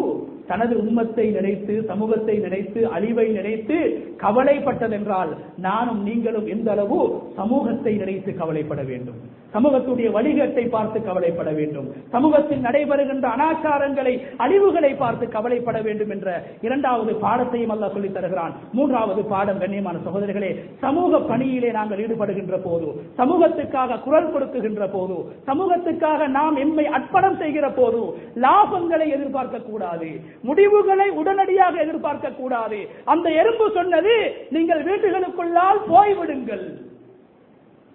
தனது 0.52 0.74
உண்மத்தை 0.82 1.26
நினைத்து 1.38 1.74
சமூகத்தை 1.90 2.36
நினைத்து 2.38 2.80
அழிவை 2.96 3.28
நினைத்து 3.38 3.78
கவலைப்பட்டதென்றால் 4.24 5.30
நானும் 5.66 6.02
நீங்களும் 6.02 6.48
எந்த 6.54 6.70
அளவு 6.70 6.98
சமூகத்தை 7.36 7.94
நினைத்து 7.96 8.30
கவலைப்பட 8.34 8.82
வேண்டும்? 8.82 9.20
சமூகத்துடைய 9.54 10.08
வழிகட்டை 10.16 10.62
பார்த்து 10.68 10.98
கவலைப்பட 11.02 11.50
வேண்டும். 11.50 11.88
சமூகத்தில் 12.12 12.62
நடைபெறுகின்ற 12.62 13.26
அனாச்சாரங்களை 13.34 14.12
அழிவுகளை 14.38 14.92
பார்த்து 14.96 15.24
கவலைப்பட 15.28 15.78
வேண்டும் 15.80 16.12
என்ற 16.14 16.28
இரண்டாவது 16.60 17.12
பாடத்தையும் 17.24 17.72
அல்ல 17.74 17.88
சொல்லித் 17.88 18.16
தருகிறான். 18.16 18.54
மூன்றாவது 18.72 19.22
பாடம் 19.24 19.60
கண்ணியமான 19.62 19.96
சகோதரர்களே 20.06 20.50
சமூக 20.84 21.20
பணியிலே 21.30 21.70
நாங்கள் 21.78 22.02
ஈடுபடுகின்ற 22.04 22.58
போது 22.64 22.88
சமூகத்துக்காக 23.20 24.00
குரல் 24.06 24.32
கொடுக்குகின்ற 24.34 24.86
போது 24.96 25.18
சமூகத்துக்காக 25.50 26.28
நாம் 26.38 26.56
எம்மை 26.56 26.86
அர்ப்பணம் 26.98 27.38
செய்கிற 27.42 27.68
போது 27.70 28.00
லாபங்களை 28.46 29.08
எதிர்பார்க்க 29.16 29.68
கூடாது 29.70 30.10
முடிவுகளை 30.42 31.08
உடனடியாக 31.10 31.80
எதிர்பார்க்க 31.80 32.30
கூடாது. 32.30 32.88
அந்த 33.04 33.30
எறும்பு 33.30 33.70
சொன்னது 33.74 34.34
நீங்கள் 34.50 34.84
வீட்டுகளுக்குள்ளால் 34.84 35.82
போய்விடுங்கள். 35.88 36.64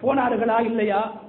போனார்களா 0.01 0.65
இல்லையா? 0.65 1.25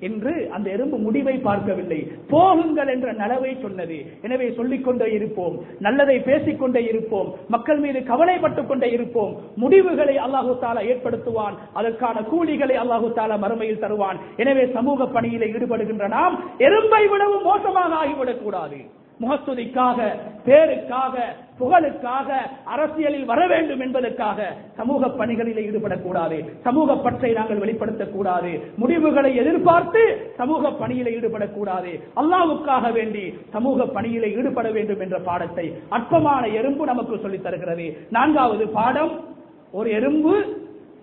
என்று 0.00 0.48
அந்த 0.50 0.70
எறும்பு 0.70 0.96
முடிவை 0.96 1.38
பார்க்கவில்லை. 1.38 2.08
போகுங்கள் 2.30 2.88
என்ற 2.88 3.12
நலவை 3.12 3.56
சொன்னது. 3.62 4.06
எனவே 4.22 4.52
சொல்லிக் 4.52 4.84
கொண்டே 4.84 5.12
இருப்போம் 5.12 5.58
நல்லதை 5.78 6.20
பேசிக் 6.20 6.58
கொண்டே 6.60 6.84
இருப்போம் 6.84 7.34
மக்கள் 7.48 7.78
மீது 7.78 8.00
கவலைப்பட்டுக் 8.00 8.66
கொண்டே 8.66 8.90
இருப்போம். 8.90 9.36
முடிவுகளை 9.56 10.16
அல்லாஹு 10.16 10.52
தாலா 10.60 10.82
ஏற்படுத்துவான் 10.92 11.56
அதற்கான 11.72 12.20
கூலிகளை 12.20 12.76
அல்லாஹு 12.76 13.08
தாலா 13.16 13.38
மறுமையில் 13.38 13.78
தருவான். 13.78 14.18
எனவே 14.36 14.66
சமூக 14.66 15.06
பணியிலே 15.06 15.46
ஈடுபடுகின்ற 15.46 16.08
நாம் 16.08 16.44
எறும்பை 16.58 17.08
விடவும் 17.08 17.42
மோசமாக 17.42 17.94
ஆகிவிடக் 17.94 18.42
கூடாது. 18.42 19.04
முகஸ்துதிக்காக 19.20 20.08
பேருக்காக 20.46 21.18
புகழுக்காக 21.58 22.32
அரசியலில் 22.64 23.24
வர 23.24 23.46
வேண்டும் 23.46 23.80
என்பதற்காக 23.80 24.52
சமூக 24.76 25.08
பணிகளில் 25.08 25.70
ஈடுபடக்கூடாது. 25.70 26.60
சமூக 26.60 26.96
பற்றை 26.96 27.32
நாங்கள் 27.32 27.58
வெளிப்படுத்தக்கூடாது. 27.58 28.76
முடிவுகளை 28.76 29.36
எதிர்பார்த்து 29.36 30.32
சமூக 30.36 30.70
பணியில் 30.70 31.06
ஈடுபடக்கூடாது. 31.06 32.02
அல்லாவுக்காக 32.16 32.92
வேண்டி 32.92 33.38
சமூக 33.50 33.86
பணியில் 33.86 34.36
ஈடுபட 34.36 34.70
வேண்டும் 34.70 35.00
என்ற 35.00 35.18
பாடத்தை 35.18 35.72
அற்பமான 35.88 36.46
எறும்பு 36.46 36.84
நமக்கு 36.84 37.18
சொல்லித் 37.18 37.42
தருகிறது. 37.42 37.96
நான்காவது 38.10 38.68
பாடம் 38.68 39.24
ஒரு 39.72 39.90
எறும்பு 39.90 40.44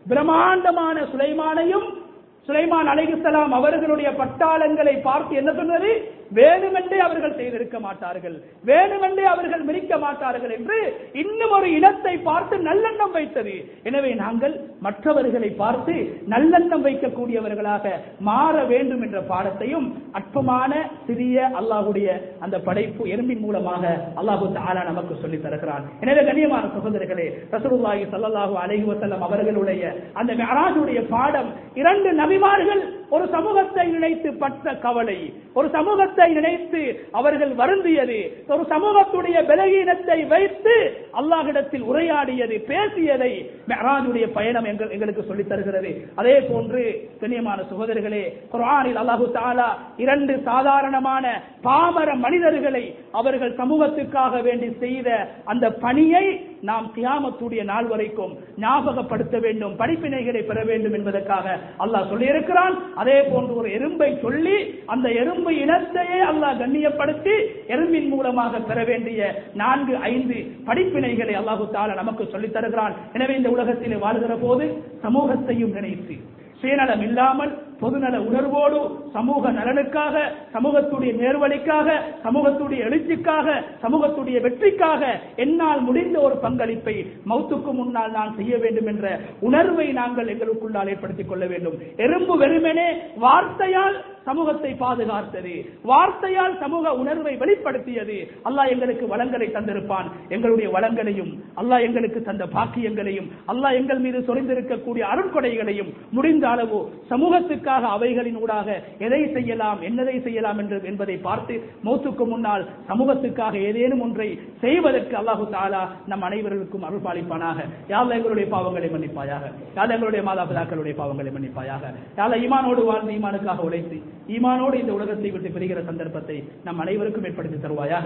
பிரம்மாண்டமான 0.07 1.01
சுலைமானையும் 1.01 2.01
சுலைமான் 2.47 2.89
அலைகுசலாம் 2.93 3.53
அவர்களுடைய 3.59 4.09
பட்டாளங்களை 4.21 4.95
பார்த்து 5.07 5.33
என்ன 5.41 5.51
சொன்னது? 5.59 5.91
வேணுமென்றே 6.37 6.97
அவர்கள் 7.05 7.35
செய்திருக்க 7.39 7.77
மாட்டார்கள். 7.85 8.35
வேணுமென்றே 8.69 9.25
அவர்கள் 9.31 9.63
மிரிக்க 9.67 9.97
மாட்டார்கள் 10.03 10.53
என்று 10.55 10.77
இன்னும் 11.21 11.53
ஒரு 11.57 11.67
இனத்தை 11.77 12.13
பார்த்து 12.27 12.55
நல்லெண்ணம் 12.67 13.13
வைத்தது. 13.17 13.53
எனவே 13.89 14.11
நாங்கள் 14.21 14.55
மற்றவர்களை 14.85 15.49
பார்த்து 15.61 15.95
நல்லெண்ணம் 16.33 16.85
வைக்கக்கூடியவர்களாக 16.87 17.85
மாற 18.29 18.55
வேண்டும் 18.71 19.03
என்ற 19.07 19.21
பாடத்தையும் 19.31 19.87
அற்பமான 20.19 20.71
சிறிய 21.07 21.45
அல்லாஹுடைய 21.61 22.07
அந்த 22.45 22.59
படைப்பு 22.67 23.05
எறும்பின் 23.13 23.43
மூலமாக 23.45 23.83
அல்லாஹு 24.21 24.49
தாலா 24.57 24.83
நமக்கு 24.91 25.15
சொல்லித் 25.23 25.45
தருகிறான். 25.45 25.85
எனவே 26.05 26.23
கண்ணியமான 26.29 26.63
சகோதரர்களே 26.75 27.29
ரசூலுல்லாஹி 27.55 28.03
சல்லாஹூ 28.15 28.57
அலைஹி 28.65 28.85
வசல்லம் 28.91 29.25
அவர்களுடைய 29.29 29.83
அந்த 30.21 30.31
மிஅராஜுடைய 30.41 31.01
பாடம் 31.15 31.51
இரண்டு 31.81 32.09
நபிமார்கள் 32.35 32.81
ஒரு 33.09 33.25
சமூகத்தை 33.33 33.83
நினைத்து 33.93 34.29
பட்ட 34.41 34.73
கவலை 34.83 35.17
ஒரு 35.55 35.67
சமூகத்தை 35.75 36.27
நினைத்து 36.37 36.81
அவர்கள் 37.11 37.51
வருந்தியது 37.59 38.19
ஒரு 38.49 38.63
சமூகத்துடைய 38.71 39.37
பலகீனத்தை 39.49 40.17
வைத்து 40.31 40.75
அல்லாஹிடத்தில் 41.19 41.85
உரையாடியது 41.89 42.57
பேசியதை 42.69 43.31
மெஹராஜுடைய 43.71 44.27
பயணம் 44.37 44.69
எங்கள் 44.71 44.93
எங்களுக்கு 44.95 45.23
சொல்லித் 45.23 45.51
தருகிறது. 45.51 45.91
அதே 46.15 46.35
போன்று 46.49 46.81
கண்ணியமான 47.21 47.59
சகோதரர்களே 47.71 48.23
குரானில் 48.53 48.99
அல்லாஹு 49.03 49.27
தாலா 49.37 49.69
இரண்டு 49.97 50.35
சாதாரணமான 50.49 51.25
பாமர 51.63 52.09
மனிதர்களை 52.25 52.83
அவர்கள் 53.13 53.53
சமூகத்துக்காக 53.61 54.41
வேண்டி 54.47 54.71
செய்த 54.81 55.09
அந்த 55.45 55.65
பணியை 55.85 56.25
நாம் 56.63 56.85
கியாமத்துடைய 56.95 57.63
நாள் 57.63 57.87
வரைக்கும் 57.87 58.33
ஞாபகப்படுத்த 58.57 59.35
வேண்டும் 59.39 59.77
படிப்பினைகளை 59.79 60.41
பெற 60.43 60.59
வேண்டும் 60.63 60.93
என்பதற்காக 60.93 61.45
அல்லாஹ் 61.79 62.09
சொல்லியிருக்கிறான். 62.11 62.75
அதே 62.95 63.17
போன்று 63.23 63.53
ஒரு 63.55 63.69
எறும்பை 63.77 64.09
சொல்லி 64.21 64.57
அந்த 64.87 65.07
எறும்பு 65.21 65.51
இனத்தையே 65.63 66.19
அல்லாஹ் 66.29 66.59
கண்ணியப்படுத்தி 66.59 67.35
எறும்பின் 67.67 68.09
மூலமாக 68.09 68.61
பெற 68.61 68.79
வேண்டிய 68.83 69.19
நான்கு 69.53 69.95
ஐந்து 70.11 70.37
படிப்பினைகளை 70.67 71.35
அல்லாஹு 71.41 71.67
தால 71.71 71.95
நமக்கு 71.95 72.25
சொல்லித் 72.27 72.53
தருகிறான் 72.53 72.95
எனவே 73.13 73.35
இந்த 73.35 73.49
உலகத்திலே 73.49 73.99
வாழ்கிற 74.03 74.35
போது 74.37 74.67
சமூகத்தையும் 75.03 75.75
நினைத்து 75.75 76.15
சுயநலம் 76.61 77.03
இல்லாமல் 77.03 77.53
பொதுநல 77.83 78.15
உணர்வோடு 78.29 78.79
சமூக 79.15 79.51
நலனுக்காக 79.59 80.15
சமூகத்துடைய 80.55 81.11
நேர்வழிக்காக 81.21 81.87
சமூகத்துடைய 82.25 82.79
எழுச்சிக்காக 82.89 83.47
சமூகத்துடைய 83.83 84.37
வெற்றிக்காக 84.45 85.01
என்னால் 85.45 85.81
முடிந்த 85.87 86.17
ஒரு 86.27 86.37
பங்களிப்பை 86.45 86.95
மௌத்துக்கு 87.31 87.71
முன்னால் 87.79 88.15
நான் 88.17 88.35
செய்ய 88.39 88.53
வேண்டும் 88.63 88.89
என்ற 88.93 89.05
உணர்வை 89.49 89.87
நாங்கள் 90.01 90.31
எங்களுக்குள்ளால் 90.33 90.91
ஏற்படுத்திக் 90.93 91.29
கொள்ள 91.29 91.45
வேண்டும். 91.45 91.77
எறும்பு 92.05 92.35
வெறுமெனே 92.43 92.89
வார்த்தையால் 93.25 93.97
சமூகத்தை 94.27 94.69
பாதுகாத்தது. 94.81 95.53
வார்த்தையால் 95.89 96.53
சமூக 96.61 96.93
உணர்வை 97.01 97.33
வெளிப்படுத்தியது. 97.41 98.17
அல்லாஹ் 98.47 98.71
எங்களுக்கு 98.73 99.05
வளங்களை 99.13 99.47
தந்திருப்பான். 99.55 100.07
எங்களுடைய 100.35 100.67
வளங்களையும் 100.75 101.31
அல்லாஹ் 101.61 101.85
எங்களுக்கு 101.87 102.21
தந்த 102.29 102.45
பாக்கியங்களையும் 102.55 103.27
அல்லாஹ் 103.53 103.77
எங்கள் 103.79 104.01
மீது 104.05 104.19
சொரிந்திருக்கக்கூடிய 104.29 105.03
அருட்கொடைகளையும் 105.13 105.91
முடிந்த 106.17 106.47
அளவு 106.49 106.79
சமூகத்துக்காக 107.11 107.72
எதற்காக 107.73 107.93
அவைகளின் 107.97 108.37
ஊடாக 108.43 108.67
எதை 109.05 109.19
செய்யலாம் 109.35 109.79
என்னதை 109.87 110.15
செய்யலாம் 110.25 110.59
என்று 110.61 110.77
என்பதை 110.89 111.15
பார்த்து 111.27 111.53
மௌத்துக்கு 111.85 112.23
முன்னால் 112.31 112.63
சமூகத்துக்காக 112.89 113.55
ஏதேனும் 113.69 114.03
ஒன்றை 114.05 114.27
செய்வதற்கு 114.63 115.15
அல்லாஹு 115.21 115.45
தாலா 115.55 115.81
நம் 116.11 116.25
அனைவர்களுக்கும் 116.27 116.85
அருள் 116.87 117.05
பாலிப்பானாக. 117.07 117.59
யாழ் 117.93 118.13
எங்களுடைய 118.17 118.47
பாவங்களை 118.53 118.89
மன்னிப்பாயாக. 118.95 119.45
யாழ் 119.77 119.93
எங்களுடைய 119.95 120.23
மாதாபிதாக்களுடைய 120.29 120.95
பாவங்களை 121.01 121.33
மன்னிப்பாயாக. 121.37 121.93
யாழ் 122.19 122.37
ஈமானோடு 122.45 122.83
வாழ்ந்து 122.91 123.17
ஈமானுக்காக 123.17 123.67
உழைத்து 123.69 123.99
ஈமானோடு 124.37 124.77
இந்த 124.83 124.93
உலகத்தை 124.99 125.31
விட்டு 125.33 125.55
பெறுகிற 125.57 125.81
சந்தர்ப்பத்தை 125.89 126.37
நம் 126.67 126.81
அனைவருக்கும் 126.85 127.27
ஏற்படுத்தி 127.31 127.59
தருவாயாக. 127.65 128.05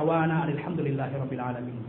அவானா 0.00 0.38
அலமதுல்லாஹி 0.46 1.22
ரபில் 1.24 1.44
ஆலமின். 1.50 1.86